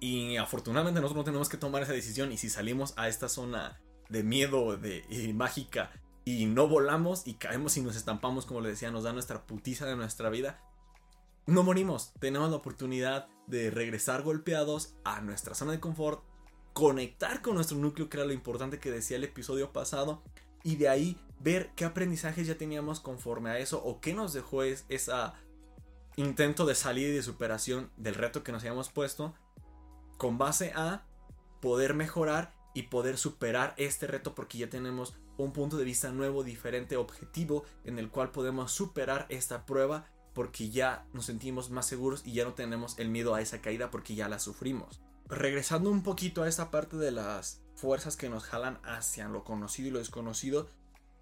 Y 0.00 0.36
afortunadamente 0.36 1.00
nosotros 1.00 1.22
no 1.22 1.24
tenemos 1.24 1.48
que 1.48 1.56
tomar 1.56 1.82
esa 1.82 1.92
decisión 1.92 2.32
y 2.32 2.38
si 2.38 2.48
salimos 2.48 2.94
a 2.96 3.08
esta 3.08 3.28
zona 3.28 3.80
de 4.08 4.22
miedo 4.22 4.76
de, 4.76 5.04
y 5.10 5.32
mágica 5.32 5.90
y 6.24 6.46
no 6.46 6.68
volamos 6.68 7.26
y 7.26 7.34
caemos 7.34 7.76
y 7.76 7.82
nos 7.82 7.96
estampamos, 7.96 8.46
como 8.46 8.60
le 8.60 8.70
decía, 8.70 8.90
nos 8.90 9.04
da 9.04 9.12
nuestra 9.12 9.46
putiza 9.46 9.86
de 9.86 9.96
nuestra 9.96 10.30
vida, 10.30 10.62
no 11.46 11.62
morimos. 11.62 12.12
Tenemos 12.20 12.50
la 12.50 12.56
oportunidad 12.56 13.28
de 13.46 13.70
regresar 13.70 14.22
golpeados 14.22 14.94
a 15.04 15.20
nuestra 15.20 15.54
zona 15.54 15.72
de 15.72 15.80
confort, 15.80 16.22
conectar 16.78 17.42
con 17.42 17.56
nuestro 17.56 17.76
núcleo, 17.76 18.08
que 18.08 18.18
era 18.18 18.24
lo 18.24 18.32
importante 18.32 18.78
que 18.78 18.92
decía 18.92 19.16
el 19.16 19.24
episodio 19.24 19.72
pasado, 19.72 20.22
y 20.62 20.76
de 20.76 20.88
ahí 20.88 21.18
ver 21.40 21.72
qué 21.74 21.84
aprendizajes 21.84 22.46
ya 22.46 22.56
teníamos 22.56 23.00
conforme 23.00 23.50
a 23.50 23.58
eso 23.58 23.82
o 23.84 24.00
qué 24.00 24.14
nos 24.14 24.32
dejó 24.32 24.62
ese 24.62 25.12
intento 26.14 26.66
de 26.66 26.76
salida 26.76 27.08
y 27.08 27.12
de 27.14 27.22
superación 27.24 27.90
del 27.96 28.14
reto 28.14 28.44
que 28.44 28.52
nos 28.52 28.62
habíamos 28.62 28.90
puesto 28.90 29.34
con 30.18 30.38
base 30.38 30.70
a 30.76 31.04
poder 31.60 31.94
mejorar 31.94 32.54
y 32.74 32.84
poder 32.84 33.18
superar 33.18 33.74
este 33.76 34.06
reto 34.06 34.36
porque 34.36 34.58
ya 34.58 34.70
tenemos 34.70 35.16
un 35.36 35.52
punto 35.52 35.78
de 35.78 35.84
vista 35.84 36.12
nuevo, 36.12 36.44
diferente, 36.44 36.96
objetivo 36.96 37.64
en 37.82 37.98
el 37.98 38.08
cual 38.08 38.30
podemos 38.30 38.70
superar 38.70 39.26
esta 39.30 39.66
prueba 39.66 40.06
porque 40.32 40.70
ya 40.70 41.08
nos 41.12 41.26
sentimos 41.26 41.70
más 41.70 41.86
seguros 41.86 42.22
y 42.24 42.34
ya 42.34 42.44
no 42.44 42.54
tenemos 42.54 42.96
el 43.00 43.08
miedo 43.08 43.34
a 43.34 43.40
esa 43.40 43.60
caída 43.60 43.90
porque 43.90 44.14
ya 44.14 44.28
la 44.28 44.38
sufrimos. 44.38 45.00
Regresando 45.28 45.90
un 45.90 46.02
poquito 46.02 46.42
a 46.42 46.48
esa 46.48 46.70
parte 46.70 46.96
de 46.96 47.10
las 47.10 47.60
fuerzas 47.74 48.16
que 48.16 48.30
nos 48.30 48.44
jalan 48.44 48.78
hacia 48.82 49.28
lo 49.28 49.44
conocido 49.44 49.88
y 49.88 49.90
lo 49.90 49.98
desconocido, 49.98 50.70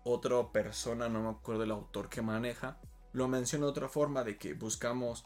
otra 0.05 0.53
persona, 0.53 1.09
no 1.09 1.23
me 1.23 1.31
acuerdo 1.31 1.65
el 1.65 1.73
autor 1.73 2.09
que 2.09 2.23
maneja, 2.23 2.81
lo 3.13 3.27
menciona 3.27 3.65
de 3.65 3.71
otra 3.73 3.89
forma 3.89 4.23
de 4.23 4.39
que 4.39 4.55
buscamos 4.55 5.25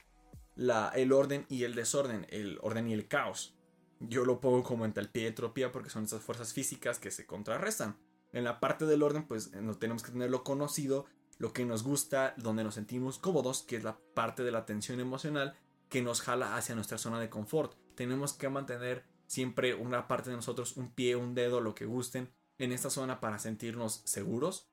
el 0.57 1.13
orden 1.13 1.45
y 1.51 1.65
el 1.65 1.75
desorden, 1.75 2.27
el 2.31 2.59
orden 2.63 2.89
y 2.89 2.95
el 2.95 3.07
caos. 3.07 3.55
Yo 4.01 4.25
lo 4.25 4.41
pongo 4.41 4.63
como 4.63 4.87
entalpía 4.87 5.25
y 5.25 5.27
entropía 5.27 5.73
porque 5.73 5.91
son 5.91 6.05
esas 6.05 6.23
fuerzas 6.23 6.55
físicas 6.55 6.99
que 6.99 7.11
se 7.11 7.27
contrarrestan. 7.27 7.99
En 8.33 8.45
la 8.45 8.61
parte 8.61 8.87
del 8.87 9.03
orden, 9.03 9.27
pues 9.27 9.53
no 9.53 9.77
tenemos 9.77 10.03
que 10.03 10.13
tenerlo 10.13 10.43
conocido 10.43 11.05
lo 11.37 11.53
que 11.53 11.67
nos 11.67 11.83
gusta, 11.83 12.33
donde 12.39 12.65
nos 12.65 12.77
sentimos 12.77 13.19
cómodos, 13.19 13.63
que 13.63 13.77
es 13.77 13.85
la 13.85 13.99
parte 14.15 14.43
de 14.43 14.53
la 14.53 14.65
tensión 14.65 15.01
emocional 15.01 15.55
que 15.91 16.01
nos 16.01 16.23
jala 16.23 16.57
hacia 16.57 16.75
nuestra 16.75 16.97
zona 16.97 17.21
de 17.21 17.29
confort. 17.29 17.75
Tenemos 18.01 18.33
que 18.33 18.49
mantener 18.49 19.05
siempre 19.27 19.75
una 19.75 20.09
parte 20.09 20.31
de 20.31 20.37
nosotros, 20.37 20.79
un 20.79 20.91
pie, 20.91 21.17
un 21.17 21.35
dedo, 21.35 21.61
lo 21.61 21.75
que 21.75 21.85
gusten, 21.85 22.33
en 22.57 22.73
esta 22.73 22.89
zona 22.89 23.21
para 23.21 23.39
sentirnos 23.39 24.01
seguros 24.07 24.71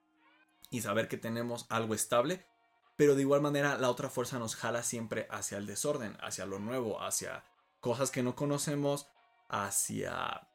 y 0.69 0.79
saber 0.79 1.09
que 1.09 1.17
tenemos 1.17 1.65
algo 1.67 1.93
estable. 1.93 2.45
Pero 2.95 3.15
de 3.15 3.23
igual 3.23 3.41
manera 3.41 3.77
la 3.77 3.89
otra 3.89 4.09
fuerza 4.09 4.39
nos 4.39 4.55
jala 4.55 4.81
siempre 4.81 5.27
hacia 5.29 5.57
el 5.57 5.65
desorden, 5.65 6.15
hacia 6.21 6.45
lo 6.45 6.59
nuevo, 6.59 7.01
hacia 7.01 7.43
cosas 7.81 8.11
que 8.11 8.23
no 8.23 8.33
conocemos, 8.33 9.09
hacia 9.49 10.47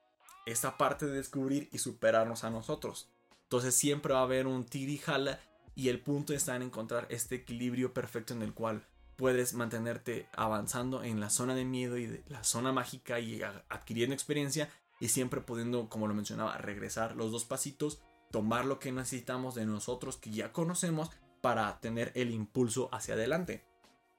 esta 0.47 0.79
parte 0.79 1.05
de 1.05 1.19
descubrir 1.19 1.69
y 1.73 1.79
superarnos 1.79 2.43
a 2.43 2.49
nosotros. 2.49 3.11
Entonces 3.43 3.77
siempre 3.77 4.15
va 4.15 4.21
a 4.21 4.23
haber 4.23 4.47
un 4.47 4.65
tiri 4.65 4.97
jala 4.97 5.41
y 5.75 5.91
el 5.91 6.01
punto 6.01 6.33
está 6.33 6.57
en 6.57 6.63
encontrar 6.63 7.07
este 7.11 7.35
equilibrio 7.35 7.93
perfecto 7.93 8.33
en 8.33 8.41
el 8.41 8.55
cual 8.55 8.89
puedes 9.23 9.55
mantenerte 9.55 10.27
avanzando 10.33 11.05
en 11.05 11.21
la 11.21 11.31
zona 11.31 11.55
de 11.55 11.65
miedo 11.65 11.97
y 11.97 12.25
la 12.27 12.43
zona 12.43 12.73
mágica 12.73 13.21
y 13.21 13.41
adquiriendo 13.69 14.15
experiencia 14.15 14.69
y 14.99 15.11
siempre 15.11 15.41
pudiendo, 15.41 15.89
como 15.89 16.09
lo 16.09 16.15
mencionaba, 16.15 16.59
regresar 16.59 17.15
los 17.15 17.31
dos 17.31 17.45
pasitos, 17.45 18.01
tomar 18.33 18.65
lo 18.65 18.81
que 18.81 18.91
necesitamos 18.91 19.55
de 19.55 19.65
nosotros 19.65 20.17
que 20.17 20.33
ya 20.33 20.51
conocemos 20.51 21.13
para 21.41 21.79
tener 21.79 22.11
el 22.17 22.33
impulso 22.33 22.89
hacia 22.93 23.15
adelante. 23.15 23.65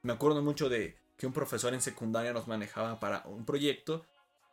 Me 0.03 0.13
acuerdo 0.13 0.41
mucho 0.41 0.69
de 0.69 0.97
que 1.17 1.27
un 1.27 1.33
profesor 1.33 1.73
en 1.73 1.81
secundaria 1.81 2.31
nos 2.31 2.47
manejaba 2.47 3.01
para 3.01 3.23
un 3.25 3.43
proyecto 3.43 4.05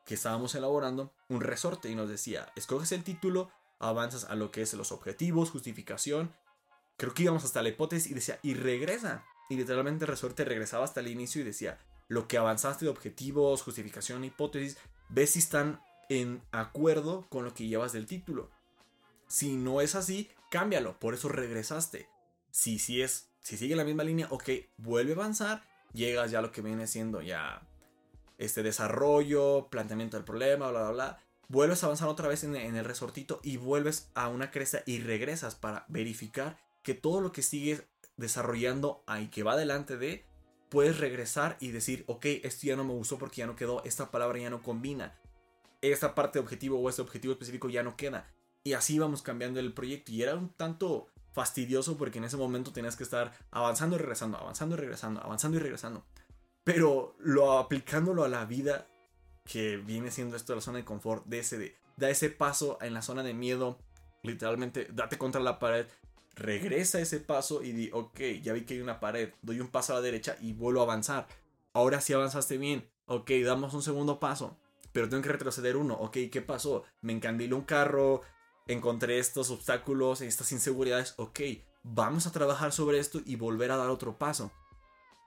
que 0.04 0.14
estábamos 0.14 0.56
elaborando, 0.56 1.12
un 1.28 1.42
resorte 1.42 1.90
y 1.90 1.94
nos 1.94 2.08
decía, 2.08 2.52
escoges 2.56 2.90
el 2.90 3.04
título, 3.04 3.52
avanzas 3.78 4.24
a 4.24 4.34
lo 4.34 4.50
que 4.50 4.62
es 4.62 4.74
los 4.74 4.90
objetivos, 4.90 5.52
justificación 5.52 6.34
creo 6.96 7.14
que 7.14 7.22
íbamos 7.22 7.44
hasta 7.44 7.62
la 7.62 7.70
hipótesis 7.70 8.10
y 8.10 8.14
decía, 8.14 8.40
y 8.42 8.54
regresa. 8.54 9.24
Y 9.50 9.56
literalmente 9.56 10.04
el 10.04 10.10
resorte 10.10 10.46
regresaba 10.46 10.84
hasta 10.84 11.00
el 11.00 11.08
inicio 11.08 11.42
y 11.42 11.44
decía, 11.44 11.78
lo 12.08 12.28
que 12.28 12.38
avanzaste 12.38 12.86
de 12.86 12.90
objetivos, 12.90 13.62
justificación, 13.62 14.24
hipótesis, 14.24 14.78
ves 15.10 15.30
si 15.30 15.40
están 15.40 15.82
en 16.08 16.40
acuerdo 16.52 17.26
con 17.28 17.44
lo 17.44 17.52
que 17.52 17.66
llevas 17.66 17.92
del 17.92 18.06
título. 18.06 18.50
Si 19.28 19.56
no 19.56 19.80
es 19.80 19.94
así, 19.94 20.30
cámbialo, 20.50 20.98
por 20.98 21.14
eso 21.14 21.28
regresaste. 21.28 22.08
Si, 22.50 22.78
si 22.78 23.02
es, 23.02 23.28
si 23.40 23.56
sigue 23.56 23.76
la 23.76 23.84
misma 23.84 24.04
línea, 24.04 24.28
ok, 24.30 24.50
vuelve 24.76 25.12
a 25.12 25.16
avanzar, 25.16 25.62
llegas 25.92 26.30
ya 26.30 26.38
a 26.38 26.42
lo 26.42 26.52
que 26.52 26.62
viene 26.62 26.86
siendo 26.86 27.22
ya 27.22 27.62
este 28.38 28.62
desarrollo, 28.62 29.68
planteamiento 29.68 30.16
del 30.16 30.24
problema, 30.24 30.70
bla, 30.70 30.82
bla, 30.82 30.90
bla. 30.90 31.18
Vuelves 31.48 31.82
a 31.82 31.86
avanzar 31.86 32.08
otra 32.08 32.28
vez 32.28 32.44
en, 32.44 32.54
en 32.56 32.76
el 32.76 32.84
resortito 32.84 33.40
y 33.42 33.56
vuelves 33.56 34.10
a 34.14 34.28
una 34.28 34.50
cresta 34.50 34.82
y 34.86 35.00
regresas 35.00 35.56
para 35.56 35.86
verificar 35.88 36.56
que 36.82 36.94
todo 36.94 37.20
lo 37.20 37.32
que 37.32 37.42
sigues 37.42 37.84
desarrollando 38.20 39.02
ahí 39.06 39.28
que 39.28 39.42
va 39.42 39.56
delante 39.56 39.96
de, 39.96 40.24
puedes 40.68 40.98
regresar 40.98 41.56
y 41.60 41.72
decir, 41.72 42.04
ok, 42.06 42.24
esto 42.44 42.66
ya 42.66 42.76
no 42.76 42.84
me 42.84 42.92
gustó 42.92 43.18
porque 43.18 43.38
ya 43.38 43.46
no 43.46 43.56
quedó, 43.56 43.82
esta 43.84 44.10
palabra 44.10 44.38
ya 44.38 44.50
no 44.50 44.62
combina. 44.62 45.18
esta 45.82 46.14
parte 46.14 46.38
de 46.38 46.44
objetivo 46.44 46.78
o 46.78 46.88
este 46.90 47.00
objetivo 47.00 47.32
específico 47.32 47.70
ya 47.70 47.82
no 47.82 47.96
queda. 47.96 48.30
Y 48.62 48.74
así 48.74 48.96
íbamos 48.96 49.22
cambiando 49.22 49.58
el 49.60 49.72
proyecto 49.72 50.12
y 50.12 50.22
era 50.22 50.34
un 50.36 50.50
tanto 50.50 51.08
fastidioso 51.32 51.96
porque 51.96 52.18
en 52.18 52.24
ese 52.24 52.36
momento 52.36 52.72
tenías 52.72 52.96
que 52.96 53.04
estar 53.04 53.32
avanzando 53.50 53.96
y 53.96 53.98
regresando, 53.98 54.36
avanzando 54.36 54.76
y 54.76 54.78
regresando, 54.78 55.22
avanzando 55.22 55.56
y 55.56 55.60
regresando. 55.60 56.04
Pero 56.64 57.16
lo 57.18 57.58
aplicándolo 57.58 58.24
a 58.24 58.28
la 58.28 58.44
vida 58.44 58.86
que 59.44 59.78
viene 59.78 60.10
siendo 60.10 60.36
esto 60.36 60.52
de 60.52 60.58
la 60.58 60.62
zona 60.62 60.78
de 60.78 60.84
confort, 60.84 61.24
de 61.24 61.38
ese 61.38 61.56
de, 61.56 61.76
da 61.96 62.10
ese 62.10 62.28
paso 62.28 62.76
en 62.82 62.92
la 62.92 63.00
zona 63.00 63.22
de 63.22 63.32
miedo, 63.32 63.78
literalmente 64.22 64.88
date 64.92 65.16
contra 65.16 65.40
la 65.40 65.58
pared, 65.58 65.86
regresa 66.40 67.00
ese 67.00 67.20
paso 67.20 67.62
y 67.62 67.72
di, 67.72 67.90
ok, 67.92 68.18
ya 68.42 68.54
vi 68.54 68.62
que 68.62 68.74
hay 68.74 68.80
una 68.80 68.98
pared, 68.98 69.32
doy 69.42 69.60
un 69.60 69.68
paso 69.68 69.92
a 69.92 69.96
la 69.96 70.02
derecha 70.02 70.36
y 70.40 70.54
vuelvo 70.54 70.80
a 70.80 70.84
avanzar. 70.84 71.28
Ahora 71.74 72.00
sí 72.00 72.12
avanzaste 72.12 72.56
bien, 72.56 72.88
ok, 73.06 73.30
damos 73.44 73.74
un 73.74 73.82
segundo 73.82 74.18
paso, 74.18 74.56
pero 74.92 75.08
tengo 75.08 75.22
que 75.22 75.28
retroceder 75.28 75.76
uno, 75.76 75.94
ok, 75.94 76.16
¿qué 76.32 76.40
pasó? 76.40 76.84
Me 77.02 77.12
encandiló 77.12 77.56
un 77.56 77.64
carro, 77.64 78.22
encontré 78.66 79.18
estos 79.18 79.50
obstáculos, 79.50 80.22
estas 80.22 80.50
inseguridades, 80.52 81.14
ok, 81.18 81.40
vamos 81.82 82.26
a 82.26 82.32
trabajar 82.32 82.72
sobre 82.72 82.98
esto 82.98 83.20
y 83.24 83.36
volver 83.36 83.70
a 83.70 83.76
dar 83.76 83.90
otro 83.90 84.16
paso. 84.16 84.50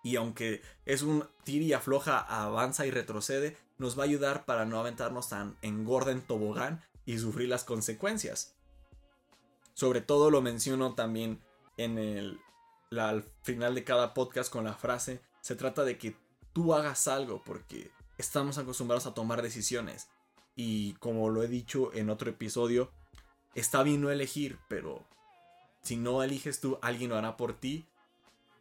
Y 0.03 0.15
aunque 0.15 0.61
es 0.85 1.03
un 1.03 1.25
tira 1.43 1.63
y 1.63 1.73
afloja, 1.73 2.17
avanza 2.17 2.85
y 2.85 2.91
retrocede, 2.91 3.55
nos 3.77 3.97
va 3.97 4.03
a 4.03 4.05
ayudar 4.05 4.45
para 4.45 4.65
no 4.65 4.79
aventarnos 4.79 5.29
tan 5.29 5.55
engorda 5.61 6.11
en 6.11 6.21
tobogán 6.21 6.81
y 7.05 7.19
sufrir 7.19 7.49
las 7.49 7.63
consecuencias. 7.63 8.55
Sobre 9.73 10.01
todo 10.01 10.29
lo 10.29 10.41
menciono 10.41 10.93
también 10.95 11.41
en 11.77 11.97
el 11.97 12.39
al 12.99 13.23
final 13.41 13.75
de 13.75 13.83
cada 13.83 14.13
podcast 14.13 14.51
con 14.51 14.65
la 14.65 14.73
frase, 14.73 15.21
se 15.41 15.55
trata 15.55 15.83
de 15.83 15.97
que 15.97 16.15
tú 16.53 16.73
hagas 16.73 17.07
algo 17.07 17.41
porque 17.43 17.91
estamos 18.17 18.57
acostumbrados 18.57 19.05
a 19.05 19.13
tomar 19.13 19.41
decisiones. 19.41 20.09
Y 20.55 20.93
como 20.95 21.29
lo 21.29 21.43
he 21.43 21.47
dicho 21.47 21.93
en 21.93 22.09
otro 22.09 22.29
episodio, 22.29 22.91
está 23.55 23.83
bien 23.83 24.01
no 24.01 24.11
elegir, 24.11 24.59
pero 24.67 25.07
si 25.81 25.97
no 25.97 26.23
eliges 26.23 26.59
tú, 26.59 26.77
alguien 26.81 27.09
lo 27.09 27.17
hará 27.17 27.37
por 27.37 27.59
ti 27.59 27.87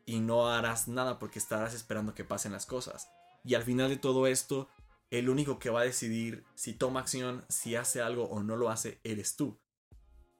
y 0.07 0.21
no 0.21 0.49
harás 0.49 0.89
nada 0.89 1.19
porque 1.19 1.39
estarás 1.39 1.75
esperando 1.75 2.15
que 2.15 2.25
pasen 2.25 2.53
las 2.53 2.67
cosas. 2.67 3.09
Y 3.45 3.55
al 3.55 3.63
final 3.63 3.89
de 3.89 3.97
todo 3.97 4.27
esto, 4.27 4.69
el 5.11 5.29
único 5.29 5.59
que 5.59 5.71
va 5.71 5.81
a 5.81 5.85
decidir 5.85 6.45
si 6.55 6.73
toma 6.73 7.01
acción, 7.01 7.45
si 7.49 7.77
hace 7.77 8.01
algo 8.01 8.25
o 8.25 8.43
no 8.43 8.57
lo 8.57 8.71
hace, 8.71 8.99
eres 9.05 9.37
tú. 9.37 9.59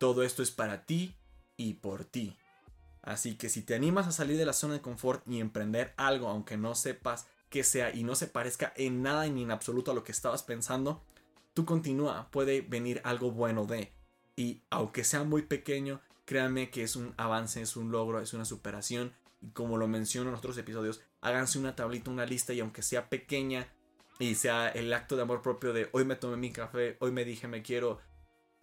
Todo 0.03 0.25
esto 0.25 0.43
es 0.43 0.51
para 0.51 0.85
ti 0.85 1.15
y 1.57 1.75
por 1.75 2.05
ti. 2.05 2.37
Así 3.03 3.37
que 3.37 3.49
si 3.49 3.63
te 3.63 3.77
animas 3.77 4.09
a 4.09 4.11
salir 4.11 4.37
de 4.37 4.45
la 4.45 4.53
zona 4.53 4.75
de 4.75 4.81
confort 4.81 5.23
y 5.29 5.39
emprender 5.39 5.95
algo, 5.97 6.27
aunque 6.27 6.57
no 6.57 6.75
sepas 6.75 7.29
qué 7.51 7.63
sea 7.63 7.95
y 7.95 8.03
no 8.03 8.17
se 8.17 8.27
parezca 8.27 8.73
en 8.75 9.05
nada 9.05 9.29
ni 9.29 9.45
en 9.45 9.53
absoluto 9.53 9.93
a 9.93 9.95
lo 9.95 10.03
que 10.03 10.11
estabas 10.11 10.43
pensando, 10.43 11.05
tú 11.55 11.65
continúa, 11.65 12.29
puede 12.33 12.63
venir 12.63 13.01
algo 13.05 13.31
bueno 13.31 13.65
de. 13.65 13.93
Y 14.35 14.63
aunque 14.71 15.05
sea 15.05 15.23
muy 15.23 15.43
pequeño, 15.43 16.01
créanme 16.25 16.71
que 16.71 16.83
es 16.83 16.97
un 16.97 17.15
avance, 17.17 17.63
es 17.63 17.77
un 17.77 17.93
logro, 17.93 18.21
es 18.21 18.35
una 18.35 18.45
superación 18.45 19.13
y 19.41 19.51
como 19.51 19.77
lo 19.77 19.87
menciono 19.87 20.31
en 20.31 20.35
otros 20.35 20.59
episodios, 20.59 21.01
háganse 21.21 21.61
una 21.61 21.77
tablita, 21.77 22.11
una 22.11 22.27
lista 22.27 22.53
y 22.53 22.59
aunque 22.59 22.83
sea 22.83 23.09
pequeña 23.09 23.69
y 24.19 24.35
sea 24.35 24.69
el 24.69 24.93
acto 24.93 25.15
de 25.15 25.23
amor 25.23 25.43
propio 25.43 25.73
de 25.73 25.91
hoy 25.93 26.05
me 26.05 26.17
tomé 26.17 26.37
mi 26.39 26.51
café, 26.51 26.97
hoy 26.99 27.13
me 27.13 27.25
dije 27.25 27.47
me 27.47 27.63
quiero, 27.63 28.01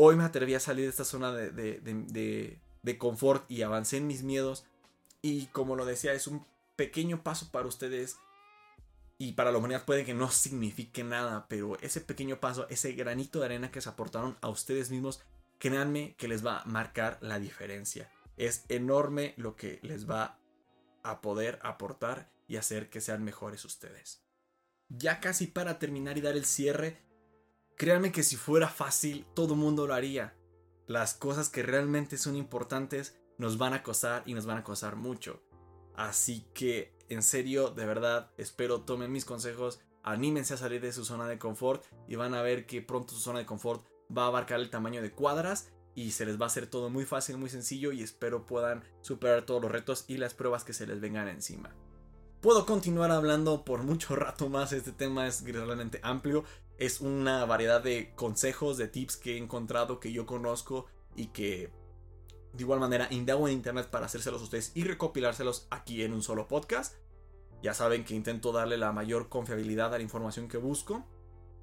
hoy 0.02 0.16
me 0.16 0.24
atreví 0.24 0.54
a 0.54 0.62
salir 0.62 0.86
de 0.86 0.92
esta 0.92 1.04
zona 1.04 1.34
de, 1.34 1.52
de, 1.52 2.60
de 2.82 2.98
confort 2.98 3.50
y 3.52 3.64
avancé 3.64 3.98
en 3.98 4.08
mis 4.08 4.24
miedos 4.24 4.66
y 5.22 5.48
como 5.48 5.76
lo 5.76 5.86
decía, 5.86 6.14
es 6.14 6.28
un 6.28 6.46
pequeño 6.78 7.22
paso 7.22 7.52
para 7.52 7.68
ustedes 7.68 8.18
y 9.18 9.34
para 9.34 9.52
la 9.52 9.58
humanidad 9.58 9.84
puede 9.84 10.06
que 10.06 10.14
no 10.14 10.32
signifique 10.32 11.04
nada, 11.04 11.48
pero 11.50 11.78
ese 11.82 12.00
pequeño 12.00 12.40
paso, 12.40 12.66
ese 12.70 12.94
granito 12.94 13.40
de 13.40 13.46
arena 13.46 13.72
que 13.72 13.82
se 13.82 13.90
aportaron 13.90 14.38
a 14.40 14.48
ustedes 14.48 14.90
mismos, 14.90 15.22
créanme 15.58 16.16
que 16.18 16.30
les 16.30 16.46
va 16.46 16.60
a 16.60 16.66
marcar 16.66 17.18
la 17.20 17.38
diferencia. 17.38 18.10
Es 18.38 18.64
enorme 18.70 19.34
lo 19.36 19.58
que 19.58 19.80
les 19.84 20.10
va 20.10 20.40
a 21.04 21.20
poder 21.20 21.60
aportar 21.62 22.32
y 22.48 22.56
hacer 22.56 22.90
que 22.90 23.02
sean 23.02 23.26
mejores 23.26 23.66
ustedes. 23.66 24.24
Ya 24.88 25.20
casi 25.20 25.48
para 25.48 25.78
terminar 25.78 26.18
y 26.18 26.22
dar 26.22 26.38
el 26.38 26.46
cierre, 26.46 27.02
créanme 27.80 28.12
que 28.12 28.24
si 28.24 28.36
fuera 28.36 28.68
fácil, 28.68 29.26
todo 29.34 29.56
mundo 29.56 29.88
lo 29.88 29.94
haría. 29.94 30.36
Las 30.86 31.14
cosas 31.14 31.48
que 31.48 31.64
realmente 31.64 32.18
son 32.18 32.36
importantes 32.36 33.18
nos 33.38 33.58
van 33.58 33.74
a 33.74 33.84
costar 33.84 34.22
y 34.26 34.34
nos 34.34 34.46
van 34.46 34.58
a 34.58 34.66
costar 34.66 34.98
mucho. 34.98 35.42
Así 35.96 36.46
que, 36.54 36.94
en 37.08 37.24
serio, 37.24 37.70
de 37.70 37.86
verdad, 37.86 38.32
espero 38.38 38.82
tomen 38.82 39.14
mis 39.14 39.24
consejos, 39.24 39.80
anímense 40.04 40.54
a 40.54 40.58
salir 40.58 40.82
de 40.82 40.92
su 40.92 41.06
zona 41.06 41.26
de 41.26 41.40
confort 41.40 41.86
y 42.06 42.16
van 42.16 42.34
a 42.34 42.42
ver 42.42 42.66
que 42.66 42.82
pronto 42.82 43.14
su 43.14 43.22
zona 43.22 43.40
de 43.40 43.46
confort 43.46 43.86
va 44.16 44.24
a 44.24 44.28
abarcar 44.28 44.60
el 44.60 44.70
tamaño 44.70 45.02
de 45.02 45.14
cuadras 45.14 45.70
y 45.96 46.12
se 46.12 46.26
les 46.26 46.38
va 46.38 46.44
a 46.44 46.48
hacer 46.48 46.68
todo 46.68 46.90
muy 46.90 47.06
fácil, 47.06 47.38
muy 47.38 47.50
sencillo 47.50 47.94
y 47.94 48.04
espero 48.04 48.46
puedan 48.46 48.84
superar 49.00 49.46
todos 49.46 49.62
los 49.62 49.72
retos 49.72 50.04
y 50.10 50.18
las 50.18 50.34
pruebas 50.34 50.66
que 50.66 50.74
se 50.74 50.86
les 50.86 51.00
vengan 51.00 51.30
encima. 51.30 51.74
Puedo 52.42 52.66
continuar 52.66 53.12
hablando 53.12 53.64
por 53.64 53.84
mucho 53.84 54.18
rato 54.18 54.50
más, 54.50 54.74
este 54.74 54.92
tema 54.92 55.28
es 55.28 55.44
realmente 55.44 56.02
amplio, 56.04 56.44
es 56.80 57.02
una 57.02 57.46
variedad 57.46 57.84
de 57.84 58.14
consejos, 58.16 58.78
de 58.78 58.88
tips 58.88 59.18
que 59.18 59.36
he 59.36 59.38
encontrado, 59.38 60.00
que 60.00 60.14
yo 60.14 60.26
conozco 60.26 60.86
y 61.16 61.28
que 61.28 61.72
de 62.54 62.64
igual 62.64 62.80
manera 62.80 63.08
indago 63.12 63.48
en 63.48 63.54
internet 63.54 63.90
para 63.90 64.06
hacérselos 64.06 64.42
a 64.42 64.46
ustedes 64.46 64.72
y 64.74 64.86
recopilárselos 64.86 65.68
aquí 65.70 66.02
en 66.04 66.14
un 66.14 66.24
solo 66.24 66.48
podcast. 66.48 66.96
Ya 67.62 67.74
saben 67.74 68.06
que 68.06 68.16
intento 68.16 68.54
darle 68.54 68.78
la 68.78 68.94
mayor 68.94 69.28
confiabilidad 69.28 69.94
a 69.94 69.98
la 69.98 70.04
información 70.04 70.48
que 70.48 70.58
busco. 70.58 71.06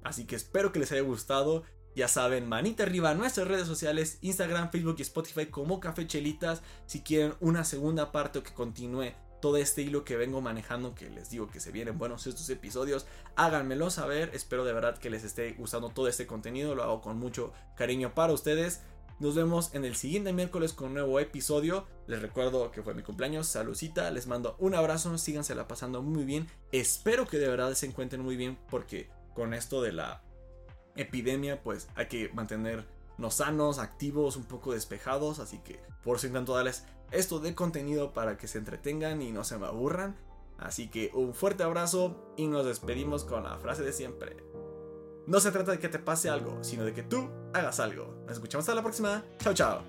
Así 0.03 0.25
que 0.25 0.35
espero 0.35 0.71
que 0.71 0.79
les 0.79 0.91
haya 0.91 1.01
gustado. 1.01 1.63
Ya 1.95 2.07
saben, 2.07 2.47
manita 2.47 2.83
arriba 2.83 3.15
nuestras 3.15 3.47
redes 3.47 3.65
sociales, 3.65 4.19
Instagram, 4.21 4.69
Facebook 4.69 4.97
y 4.99 5.01
Spotify 5.01 5.47
como 5.47 5.79
Café 5.79 6.05
Chelitas. 6.05 6.61
Si 6.85 7.01
quieren 7.01 7.33
una 7.39 7.63
segunda 7.63 8.11
parte 8.11 8.37
o 8.37 8.43
que 8.43 8.53
continúe 8.53 9.13
todo 9.41 9.57
este 9.57 9.81
hilo 9.81 10.03
que 10.03 10.17
vengo 10.17 10.41
manejando, 10.41 10.95
que 10.95 11.09
les 11.09 11.29
digo 11.29 11.47
que 11.47 11.59
se 11.59 11.71
vienen 11.71 11.97
buenos 11.97 12.25
estos 12.27 12.49
episodios, 12.49 13.05
háganmelo 13.35 13.89
saber. 13.89 14.31
Espero 14.33 14.65
de 14.65 14.73
verdad 14.73 14.97
que 14.97 15.09
les 15.09 15.23
esté 15.23 15.53
gustando 15.53 15.89
todo 15.89 16.07
este 16.07 16.27
contenido. 16.27 16.75
Lo 16.75 16.83
hago 16.83 17.01
con 17.01 17.17
mucho 17.17 17.53
cariño 17.75 18.13
para 18.13 18.33
ustedes. 18.33 18.81
Nos 19.19 19.33
vemos 19.33 19.73
en 19.73 19.83
el 19.83 19.95
siguiente 19.95 20.31
miércoles 20.31 20.73
con 20.73 20.89
un 20.89 20.93
nuevo 20.93 21.19
episodio. 21.19 21.87
Les 22.05 22.21
recuerdo 22.21 22.71
que 22.71 22.83
fue 22.83 22.93
mi 22.93 23.01
cumpleaños. 23.01 23.47
Saludcita. 23.47 24.11
Les 24.11 24.27
mando 24.27 24.55
un 24.59 24.75
abrazo. 24.75 25.17
Síganse 25.17 25.55
la 25.55 25.67
pasando 25.67 26.03
muy 26.03 26.23
bien. 26.23 26.47
Espero 26.71 27.27
que 27.27 27.39
de 27.39 27.47
verdad 27.47 27.73
se 27.73 27.87
encuentren 27.87 28.21
muy 28.21 28.37
bien 28.37 28.59
porque 28.69 29.09
con 29.33 29.53
esto 29.53 29.81
de 29.81 29.91
la 29.91 30.21
epidemia, 30.95 31.61
pues 31.63 31.87
hay 31.95 32.07
que 32.07 32.29
mantenernos 32.33 32.85
sanos, 33.29 33.79
activos, 33.79 34.35
un 34.35 34.43
poco 34.43 34.73
despejados. 34.73 35.39
Así 35.39 35.59
que 35.59 35.79
por 36.03 36.17
eso 36.17 36.27
intento 36.27 36.53
darles 36.53 36.85
esto 37.11 37.39
de 37.39 37.55
contenido 37.55 38.13
para 38.13 38.37
que 38.37 38.47
se 38.47 38.57
entretengan 38.57 39.21
y 39.21 39.31
no 39.31 39.43
se 39.43 39.57
me 39.57 39.67
aburran. 39.67 40.15
Así 40.57 40.87
que 40.89 41.11
un 41.13 41.33
fuerte 41.33 41.63
abrazo 41.63 42.33
y 42.35 42.47
nos 42.47 42.65
despedimos 42.65 43.23
con 43.23 43.43
la 43.43 43.57
frase 43.57 43.83
de 43.83 43.93
siempre. 43.93 44.37
No 45.27 45.39
se 45.39 45.51
trata 45.51 45.71
de 45.71 45.79
que 45.79 45.89
te 45.89 45.99
pase 45.99 46.29
algo, 46.29 46.63
sino 46.63 46.85
de 46.85 46.93
que 46.93 47.03
tú 47.03 47.29
hagas 47.53 47.79
algo. 47.79 48.23
Nos 48.25 48.33
escuchamos 48.33 48.63
hasta 48.63 48.75
la 48.75 48.81
próxima. 48.81 49.23
Chao, 49.39 49.53
chao. 49.53 49.81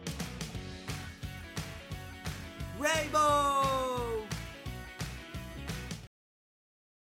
Rainbow! 2.80 3.87